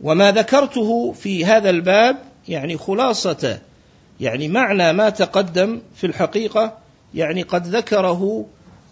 وما 0.00 0.30
ذكرته 0.30 1.12
في 1.12 1.44
هذا 1.44 1.70
الباب 1.70 2.16
يعني 2.48 2.76
خلاصة 2.76 3.58
يعني 4.20 4.48
معنى 4.48 4.92
ما 4.92 5.10
تقدم 5.10 5.80
في 5.94 6.06
الحقيقة 6.06 6.78
يعني 7.14 7.42
قد 7.42 7.66
ذكره 7.66 8.46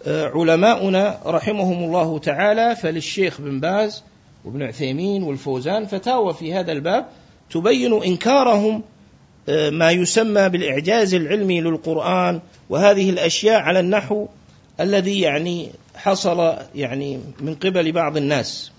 علماؤنا 0.07 1.19
رحمهم 1.25 1.83
الله 1.83 2.19
تعالى 2.19 2.75
فللشيخ 2.75 3.41
بن 3.41 3.59
باز 3.59 4.03
وابن 4.45 4.63
عثيمين 4.63 5.23
والفوزان 5.23 5.85
فتاوى 5.85 6.33
في 6.33 6.53
هذا 6.53 6.71
الباب 6.71 7.05
تبين 7.51 8.03
إنكارهم 8.03 8.75
آه، 8.75 8.81
ما 9.71 9.91
يسمى 9.91 10.49
بالإعجاز 10.49 11.13
العلمي 11.13 11.61
للقرآن 11.61 12.39
وهذه 12.69 13.09
الأشياء 13.09 13.59
على 13.59 13.79
النحو 13.79 14.27
الذي 14.79 15.19
يعني 15.19 15.71
حصل 15.95 16.55
يعني 16.75 17.19
من 17.39 17.55
قبل 17.55 17.91
بعض 17.91 18.17
الناس. 18.17 18.71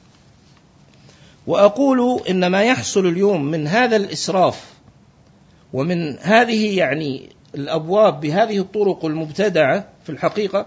وأقول 1.46 2.20
ان 2.30 2.46
ما 2.46 2.62
يحصل 2.62 3.06
اليوم 3.06 3.44
من 3.44 3.66
هذا 3.66 3.96
الإسراف 3.96 4.70
ومن 5.72 6.18
هذه 6.18 6.78
يعني 6.78 7.28
الأبواب 7.54 8.20
بهذه 8.20 8.58
الطرق 8.58 9.04
المبتدعة 9.04 9.88
في 10.04 10.10
الحقيقة 10.10 10.66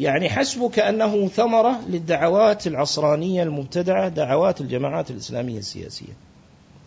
يعني 0.00 0.28
حسبك 0.28 0.78
أنه 0.78 1.28
ثمرة 1.28 1.80
للدعوات 1.88 2.66
العصرانية 2.66 3.42
المبتدعة 3.42 4.08
دعوات 4.08 4.60
الجماعات 4.60 5.10
الإسلامية 5.10 5.58
السياسية. 5.58 6.12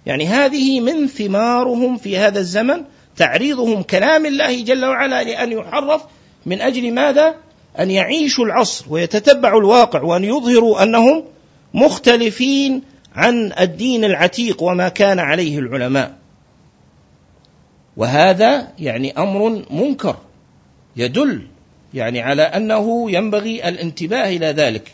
يعني 0.07 0.27
هذه 0.27 0.79
من 0.79 1.07
ثمارهم 1.07 1.97
في 1.97 2.17
هذا 2.17 2.39
الزمن 2.39 2.83
تعريضهم 3.17 3.83
كلام 3.83 4.25
الله 4.25 4.63
جل 4.63 4.85
وعلا 4.85 5.23
لأن 5.23 5.51
يحرف 5.51 6.01
من 6.45 6.61
أجل 6.61 6.93
ماذا؟ 6.93 7.35
أن 7.79 7.91
يعيشوا 7.91 8.45
العصر 8.45 8.85
ويتتبعوا 8.89 9.59
الواقع 9.59 10.01
وأن 10.01 10.23
يظهروا 10.23 10.83
أنهم 10.83 11.23
مختلفين 11.73 12.81
عن 13.15 13.53
الدين 13.59 14.03
العتيق 14.03 14.63
وما 14.63 14.89
كان 14.89 15.19
عليه 15.19 15.59
العلماء 15.59 16.15
وهذا 17.97 18.67
يعني 18.79 19.17
أمر 19.17 19.63
منكر 19.71 20.15
يدل 20.95 21.47
يعني 21.93 22.21
على 22.21 22.41
أنه 22.41 23.11
ينبغي 23.11 23.67
الانتباه 23.67 24.29
إلى 24.29 24.47
ذلك 24.47 24.91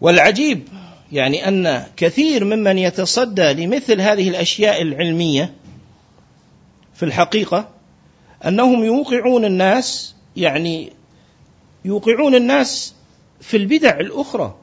والعجيب 0.00 0.68
يعني 1.12 1.48
أن 1.48 1.86
كثير 1.96 2.44
ممن 2.44 2.78
يتصدى 2.78 3.52
لمثل 3.52 4.00
هذه 4.00 4.28
الأشياء 4.28 4.82
العلمية 4.82 5.54
في 6.94 7.02
الحقيقة 7.02 7.68
أنهم 8.46 8.84
يوقعون 8.84 9.44
الناس 9.44 10.14
يعني 10.36 10.92
يوقعون 11.84 12.34
الناس 12.34 12.94
في 13.40 13.56
البدع 13.56 14.00
الأخرى. 14.00 14.54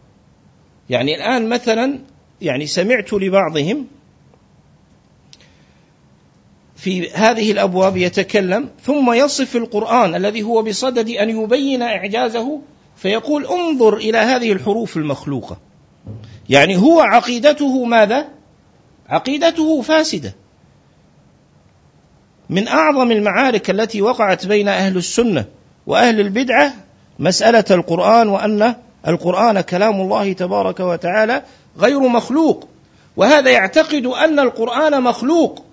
يعني 0.90 1.16
الآن 1.16 1.50
مثلا 1.50 2.00
يعني 2.42 2.68
سمعت 2.68 3.14
لبعضهم 3.14 3.88
في 6.76 7.12
هذه 7.12 7.52
الأبواب 7.52 7.98
يتكلم 7.98 8.70
ثم 8.84 9.14
يصف 9.14 9.56
القرآن 9.56 10.16
الذي 10.16 10.44
هو 10.44 10.64
بصدد 10.64 11.10
أن 11.10 11.30
يبين 11.30 11.82
إعجازه 11.82 12.62
فيقول 12.96 13.46
انظر 13.46 13.98
إلى 13.98 14.18
هذه 14.18 14.52
الحروف 14.52 14.98
المخلوقة. 14.98 15.58
يعني 16.50 16.78
هو 16.78 17.00
عقيدته 17.00 17.86
ماذا؟ 17.86 18.30
عقيدته 19.10 19.82
فاسدة. 19.82 20.36
من 22.50 22.68
أعظم 22.68 23.12
المعارك 23.12 23.70
التي 23.70 24.02
وقعت 24.02 24.46
بين 24.46 24.68
أهل 24.68 24.98
السنة 24.98 25.46
وأهل 25.88 26.20
البدعة 26.20 26.74
مسألة 27.20 27.66
القرآن 27.72 28.30
وأن 28.30 28.76
القرآن 29.08 29.62
كلام 29.62 30.02
الله 30.02 30.34
تبارك 30.34 30.80
وتعالى 30.80 31.44
غير 31.78 32.00
مخلوق 32.00 32.68
وهذا 33.18 33.52
يعتقد 33.52 34.06
أن 34.06 34.40
القرآن 34.40 35.04
مخلوق. 35.04 35.66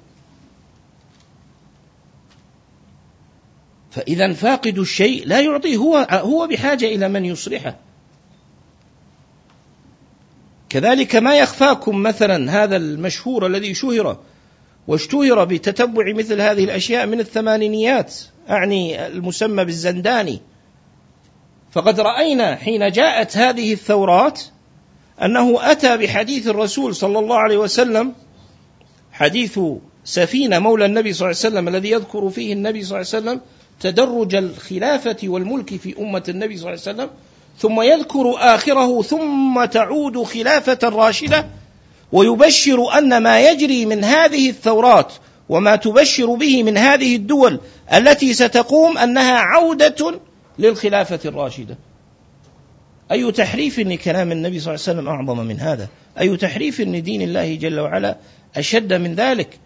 فإذا 3.91 4.33
فاقد 4.33 4.79
الشيء 4.79 5.27
لا 5.27 5.41
يعطيه 5.41 5.77
هو 5.77 5.97
هو 6.11 6.47
بحاجة 6.47 6.85
إلى 6.85 7.09
من 7.09 7.25
يصلحه. 7.25 7.86
كذلك 10.77 11.17
ما 11.17 11.39
يخفاكم 11.39 12.03
مثلا 12.03 12.65
هذا 12.65 12.77
المشهور 12.77 13.47
الذي 13.47 13.75
شهر 13.75 14.19
واشتهر 14.89 15.45
بتتبع 15.45 16.13
مثل 16.15 16.41
هذه 16.41 16.65
الأشياء 16.65 17.07
من 17.07 17.21
الثمانينيات 17.21 18.15
أعني 18.51 19.07
المسمى 19.07 19.65
بالزنداني. 19.65 20.41
فقد 21.73 22.01
رأينا 22.01 22.57
حين 22.57 22.91
جاءت 22.91 23.37
هذه 23.37 23.73
الثورات 23.73 24.43
أنه 25.23 25.73
أتى 25.73 25.97
بحديث 25.97 26.49
الرسول 26.49 26.95
صلى 26.95 27.19
الله 27.19 27.37
عليه 27.37 27.57
وسلم 27.57 28.13
حديث 29.13 29.61
سفينة 30.05 30.59
مولى 30.59 30.87
النبي 30.87 31.13
صلى 31.13 31.31
الله 31.31 31.39
عليه 31.39 31.49
وسلم 31.49 31.69
الذي 31.69 31.91
يذكر 31.91 32.31
فيه 32.31 32.53
النبي 32.53 32.85
صلى 32.85 33.01
الله 33.01 33.11
عليه 33.15 33.25
وسلم 33.25 33.41
تدرج 33.81 34.35
الخلافة 34.35 35.19
والملك 35.25 35.77
في 35.77 35.99
أمة 35.99 36.25
النبي 36.29 36.57
صلى 36.57 36.73
الله 36.73 36.83
عليه 36.87 36.95
وسلم. 36.95 37.11
ثم 37.59 37.83
يذكر 37.83 38.35
آخره 38.39 39.03
ثم 39.03 39.65
تعود 39.65 40.23
خلافة 40.23 40.79
راشدة 40.83 41.47
ويبشر 42.13 42.99
أن 42.99 43.23
ما 43.23 43.41
يجري 43.41 43.87
من 43.87 44.05
هذه 44.05 44.51
الثورات 44.51 45.13
وما 45.49 45.77
تبشر 45.77 46.35
به 46.35 46.63
من 46.63 46.79
هذه 46.79 47.17
الدول 47.17 47.61
التي 47.95 48.35
ستقوم 48.35 48.99
أنها 48.99 49.39
عودة 49.39 50.21
للخلافة 50.59 51.21
الراشدة. 51.25 51.79
أي 53.13 53.33
تحريف 53.33 53.79
لكلام 53.79 54.33
النبي 54.33 54.61
صلى 54.61 54.75
الله 54.75 54.85
عليه 54.89 54.99
وسلم 54.99 55.09
أعظم 55.09 55.47
من 55.47 55.61
هذا؟ 55.61 55.89
أي 56.21 56.37
تحريف 56.37 56.81
لدين 56.81 57.23
الله 57.23 57.55
جل 57.55 57.81
وعلا 57.81 58.17
أشد 58.57 58.93
من 58.93 59.15
ذلك؟ 59.15 59.59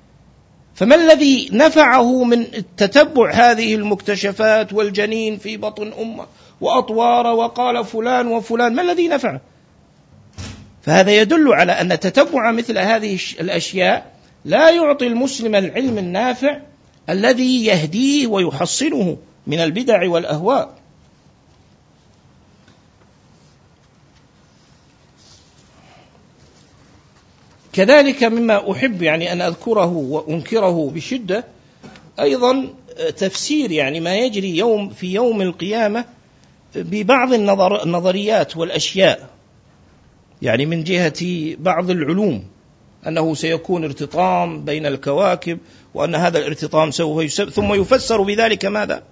فما 0.75 0.95
الذي 0.95 1.49
نفعه 1.53 2.25
من 2.25 2.47
تتبع 2.77 3.31
هذه 3.33 3.75
المكتشفات 3.75 4.73
والجنين 4.73 5.37
في 5.37 5.57
بطن 5.57 5.93
أمة 6.01 6.27
وأطوار 6.61 7.27
وقال 7.27 7.85
فلان 7.85 8.27
وفلان 8.27 8.75
ما 8.75 8.83
الذي 8.83 9.09
نفعه؟ 9.09 9.41
فهذا 10.83 11.13
يدل 11.13 11.53
على 11.53 11.73
أن 11.73 12.01
تتبع 12.01 12.53
مثل 12.53 12.79
هذه 12.79 13.19
الأشياء 13.41 14.13
لا 14.45 14.71
يعطي 14.71 15.07
المسلم 15.07 15.55
العلم 15.55 15.99
النافع 15.99 16.61
الذي 17.09 17.65
يهديه 17.65 18.27
ويحصنه 18.27 19.17
من 19.47 19.61
البدع 19.61 20.09
والأهواء 20.09 20.81
كذلك 27.73 28.25
مما 28.25 28.73
أحب 28.73 29.03
يعني 29.03 29.33
أن 29.33 29.41
أذكره 29.41 29.97
وأنكره 29.97 30.91
بشدة 30.91 31.45
أيضا 32.21 32.75
تفسير 33.17 33.73
يعني 33.73 34.01
ما 34.01 34.17
يجري 34.17 34.57
يوم 34.57 34.91
في 34.91 35.15
يوم 35.15 35.43
القيامة 35.43 36.05
ببعض 36.75 37.33
النظر 37.33 37.83
النظريات 37.83 38.57
والأشياء. 38.57 39.31
يعني 40.43 40.67
من 40.67 40.85
جهة 40.85 41.23
بعض 41.59 41.91
العلوم 41.91 42.45
أنه 43.07 43.35
سيكون 43.35 43.85
ارتطام 43.85 44.65
بين 44.65 44.87
الكواكب 44.87 45.59
وأن 45.95 46.15
هذا 46.15 46.39
الارتطام 46.39 46.91
سوف 46.91 47.25
ثم 47.27 47.75
يفسر 47.75 48.23
بذلك 48.23 48.65
ماذا؟ 48.65 49.03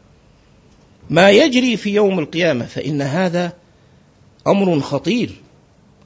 ما 1.10 1.30
يجري 1.30 1.76
في 1.76 1.94
يوم 1.94 2.18
القيامة 2.18 2.64
فإن 2.64 3.02
هذا 3.02 3.52
أمر 4.46 4.80
خطير. 4.80 5.30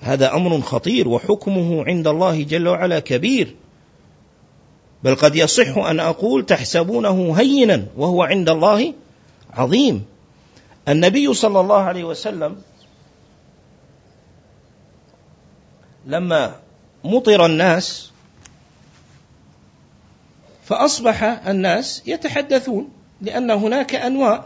هذا 0.01 0.35
أمر 0.35 0.61
خطير 0.61 1.09
وحكمه 1.09 1.85
عند 1.85 2.07
الله 2.07 2.43
جل 2.43 2.69
وعلا 2.69 2.99
كبير. 2.99 3.55
بل 5.05 5.15
قد 5.15 5.37
يصح 5.37 5.79
أن 5.79 6.01
أقول 6.01 6.47
تحسبونه 6.47 7.35
هينا 7.39 7.87
وهو 7.97 8.23
عند 8.23 8.49
الله 8.49 8.95
عظيم. 9.51 10.05
النبي 10.89 11.35
صلى 11.35 11.61
الله 11.61 11.83
عليه 11.83 12.05
وسلم 12.05 12.63
لما 16.07 16.55
مطر 17.05 17.47
الناس 17.47 18.13
فأصبح 20.65 21.23
الناس 21.23 22.03
يتحدثون 22.07 22.89
لأن 23.21 23.51
هناك 23.51 23.95
أنواع 23.95 24.45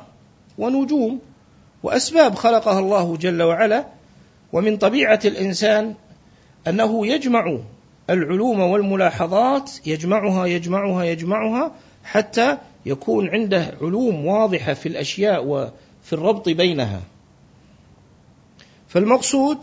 ونجوم 0.58 1.20
وأسباب 1.82 2.34
خلقها 2.34 2.78
الله 2.78 3.16
جل 3.16 3.42
وعلا 3.42 3.86
ومن 4.52 4.76
طبيعة 4.76 5.20
الإنسان 5.24 5.94
أنه 6.68 7.06
يجمع 7.06 7.58
العلوم 8.10 8.60
والملاحظات 8.60 9.70
يجمعها 9.86 10.46
يجمعها 10.46 11.04
يجمعها 11.04 11.72
حتى 12.04 12.58
يكون 12.86 13.28
عنده 13.28 13.74
علوم 13.82 14.26
واضحة 14.26 14.74
في 14.74 14.88
الأشياء 14.88 15.44
وفي 16.06 16.12
الربط 16.12 16.48
بينها. 16.48 17.00
فالمقصود 18.88 19.58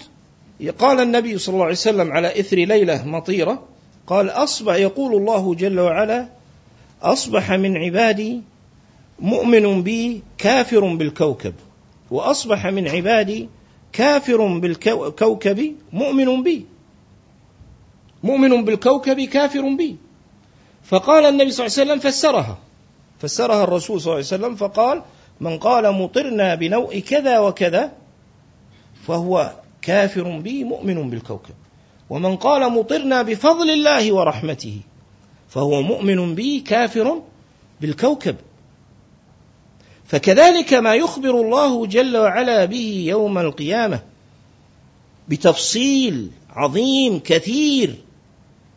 قال 0.79 0.99
النبي 0.99 1.37
صلى 1.37 1.53
الله 1.53 1.65
عليه 1.65 1.75
وسلم 1.75 2.11
على 2.11 2.39
إثر 2.39 2.57
ليلة 2.57 3.07
مطيرة 3.07 3.63
قال 4.07 4.29
أصبح 4.29 4.75
يقول 4.75 5.15
الله 5.15 5.55
جل 5.55 5.79
وعلا 5.79 6.29
أصبح 7.01 7.51
من 7.51 7.77
عبادي 7.77 8.41
مؤمن 9.19 9.83
بي 9.83 10.23
كافر 10.37 10.95
بالكوكب 10.95 11.53
وأصبح 12.11 12.65
من 12.67 12.87
عبادي 12.87 13.49
كافر 13.93 14.59
بالكوكب 14.59 15.75
مؤمن 15.93 16.43
بي. 16.43 16.65
مؤمن 18.23 18.65
بالكوكب 18.65 19.21
كافر 19.21 19.75
بي. 19.75 19.95
فقال 20.83 21.25
النبي 21.25 21.51
صلى 21.51 21.65
الله 21.65 21.79
عليه 21.79 21.91
وسلم 21.91 22.11
فسرها. 22.11 22.57
فسرها 23.19 23.63
الرسول 23.63 24.01
صلى 24.01 24.13
الله 24.13 24.25
عليه 24.25 24.35
وسلم 24.43 24.55
فقال 24.55 25.01
من 25.39 25.57
قال 25.57 25.91
مطرنا 25.91 26.55
بنوء 26.55 26.99
كذا 26.99 27.39
وكذا 27.39 27.91
فهو 29.07 29.53
كافر 29.81 30.39
بي 30.39 30.63
مؤمن 30.63 31.09
بالكوكب. 31.09 31.53
ومن 32.09 32.36
قال 32.36 32.71
مطرنا 32.71 33.21
بفضل 33.21 33.69
الله 33.69 34.13
ورحمته 34.13 34.79
فهو 35.49 35.81
مؤمن 35.81 36.36
بي 36.36 36.59
كافر 36.59 37.21
بالكوكب. 37.81 38.36
فكذلك 40.05 40.73
ما 40.73 40.95
يخبر 40.95 41.41
الله 41.41 41.86
جل 41.86 42.17
وعلا 42.17 42.65
به 42.65 43.05
يوم 43.07 43.38
القيامة 43.38 44.01
بتفصيل 45.27 46.29
عظيم 46.49 47.19
كثير 47.19 47.95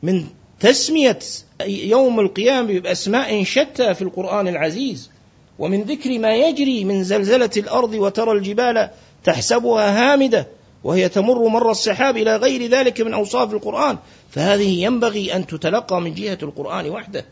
من 0.02 0.26
تسمية 0.61 1.18
يوم 1.66 2.20
القيامة 2.20 2.80
بأسماء 2.80 3.44
شتى 3.44 3.94
في 3.94 4.02
القرآن 4.02 4.48
العزيز. 4.48 5.11
ومن 5.59 5.82
ذكر 5.82 6.18
ما 6.18 6.34
يجري 6.34 6.84
من 6.84 7.04
زلزلة 7.04 7.50
الأرض 7.57 7.94
وترى 7.94 8.32
الجبال 8.32 8.90
تحسبها 9.24 10.12
هامدة 10.12 10.46
وهي 10.84 11.09
تمر 11.09 11.48
مر 11.48 11.70
السحاب 11.70 12.16
إلى 12.16 12.36
غير 12.36 12.70
ذلك 12.70 13.00
من 13.00 13.14
أوصاف 13.14 13.52
القرآن 13.52 13.98
فهذه 14.30 14.84
ينبغي 14.84 15.36
أن 15.36 15.46
تتلقى 15.46 16.00
من 16.00 16.14
جهة 16.14 16.38
القرآن 16.42 16.90
وحده. 16.90 17.24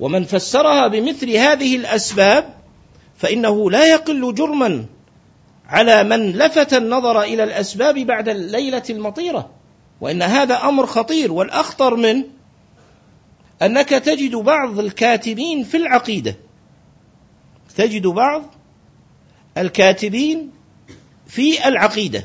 ومن 0.00 0.24
فسرها 0.24 0.88
بمثل 0.88 1.30
هذه 1.30 1.76
الأسباب 1.76 2.54
فإنه 3.16 3.70
لا 3.70 3.86
يقل 3.86 4.34
جرما 4.34 4.84
على 5.68 6.04
من 6.04 6.32
لفت 6.32 6.74
النظر 6.74 7.22
إلى 7.22 7.44
الأسباب 7.44 7.94
بعد 7.98 8.28
الليلة 8.28 8.82
المطيرة 8.90 9.50
وإن 10.00 10.22
هذا 10.22 10.54
أمر 10.54 10.86
خطير. 10.86 11.32
والأخطر 11.32 11.96
من 11.96 12.24
أنك 13.62 13.88
تجد 13.88 14.36
بعض 14.36 14.78
الكاتبين 14.78 15.62
في 15.62 15.76
العقيدة 15.76 16.36
تجد 17.78 18.06
بعض 18.06 18.42
الكاتبين 19.58 20.50
في 21.26 21.68
العقيدة 21.68 22.24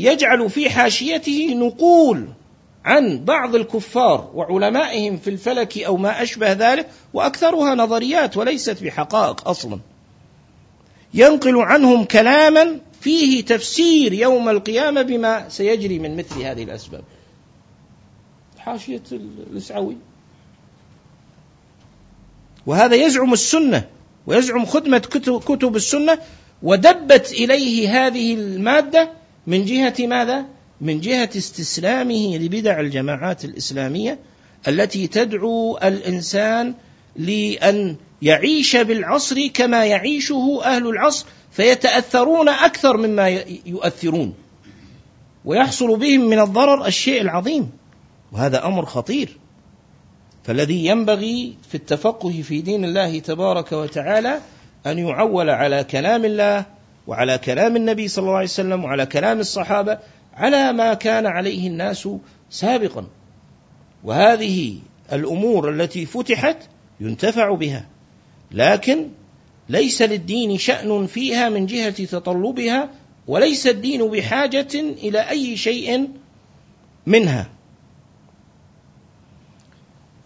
يجعل 0.00 0.50
في 0.50 0.70
حاشيته 0.70 1.54
نقول 1.54 2.28
عن 2.84 3.24
بعض 3.24 3.54
الكفار 3.54 4.30
وعلمائهم 4.34 5.16
في 5.16 5.30
الفلك 5.30 5.78
أو 5.78 5.96
ما 5.96 6.22
أشبه 6.22 6.52
ذلك 6.52 6.88
وأكثرها 7.14 7.74
نظريات 7.74 8.36
وليست 8.36 8.82
بحقائق 8.82 9.48
أصلا. 9.48 9.78
ينقل 11.14 11.56
عنهم 11.56 12.04
كلاما 12.04 12.80
فيه 13.00 13.44
تفسير 13.44 14.12
يوم 14.12 14.48
القيامة 14.48 15.02
بما 15.02 15.48
سيجري 15.48 15.98
من 15.98 16.16
مثل 16.16 16.42
هذه 16.42 16.62
الأسباب. 16.62 17.04
حاشية 18.58 19.02
الاسعوي. 19.12 19.96
وهذا 22.70 22.94
يزعم 22.94 23.32
السنة 23.32 23.84
ويزعم 24.26 24.66
خدمة 24.66 24.98
كتب 25.46 25.76
السنة 25.76 26.18
ودبت 26.62 27.32
إليه 27.32 28.06
هذه 28.06 28.34
المادة 28.34 29.10
من 29.46 29.64
جهة 29.64 29.94
ماذا؟ 30.00 30.44
من 30.80 31.00
جهة 31.00 31.30
استسلامه 31.36 32.38
لبدع 32.38 32.80
الجماعات 32.80 33.44
الإسلامية 33.44 34.18
التي 34.68 35.06
تدعو 35.06 35.78
الإنسان 35.78 36.74
لأن 37.16 37.96
يعيش 38.22 38.76
بالعصر 38.76 39.46
كما 39.46 39.84
يعيشه 39.84 40.60
أهل 40.64 40.86
العصر 40.86 41.26
فيتأثرون 41.50 42.48
أكثر 42.48 42.96
مما 42.96 43.28
يؤثرون 43.66 44.34
ويحصل 45.44 45.98
بهم 45.98 46.20
من 46.20 46.40
الضرر 46.40 46.86
الشيء 46.86 47.20
العظيم 47.20 47.70
وهذا 48.32 48.66
أمر 48.66 48.86
خطير 48.86 49.39
فالذي 50.44 50.86
ينبغي 50.86 51.54
في 51.68 51.74
التفقه 51.74 52.42
في 52.42 52.60
دين 52.60 52.84
الله 52.84 53.18
تبارك 53.18 53.72
وتعالى 53.72 54.40
أن 54.86 54.98
يعول 54.98 55.50
على 55.50 55.84
كلام 55.84 56.24
الله 56.24 56.66
وعلى 57.06 57.38
كلام 57.38 57.76
النبي 57.76 58.08
صلى 58.08 58.22
الله 58.22 58.36
عليه 58.36 58.44
وسلم 58.46 58.84
وعلى 58.84 59.06
كلام 59.06 59.40
الصحابة 59.40 59.98
على 60.34 60.72
ما 60.72 60.94
كان 60.94 61.26
عليه 61.26 61.68
الناس 61.68 62.08
سابقا. 62.50 63.06
وهذه 64.04 64.78
الأمور 65.12 65.70
التي 65.70 66.06
فتحت 66.06 66.56
ينتفع 67.00 67.54
بها 67.54 67.86
لكن 68.50 69.08
ليس 69.68 70.02
للدين 70.02 70.58
شأن 70.58 71.06
فيها 71.06 71.48
من 71.48 71.66
جهة 71.66 72.04
تطلبها 72.04 72.90
وليس 73.26 73.66
الدين 73.66 74.10
بحاجة 74.10 74.74
إلى 74.74 75.30
أي 75.30 75.56
شيء 75.56 76.08
منها. 77.06 77.59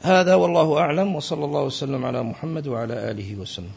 هذا 0.05 0.35
والله 0.35 0.79
أعلم 0.79 1.17
وصلى 1.17 1.45
الله 1.45 1.63
وسلم 1.63 2.05
على 2.05 2.23
محمد 2.23 2.69
وعلى 2.69 3.11
آله 3.11 3.37
وسلم. 3.41 3.73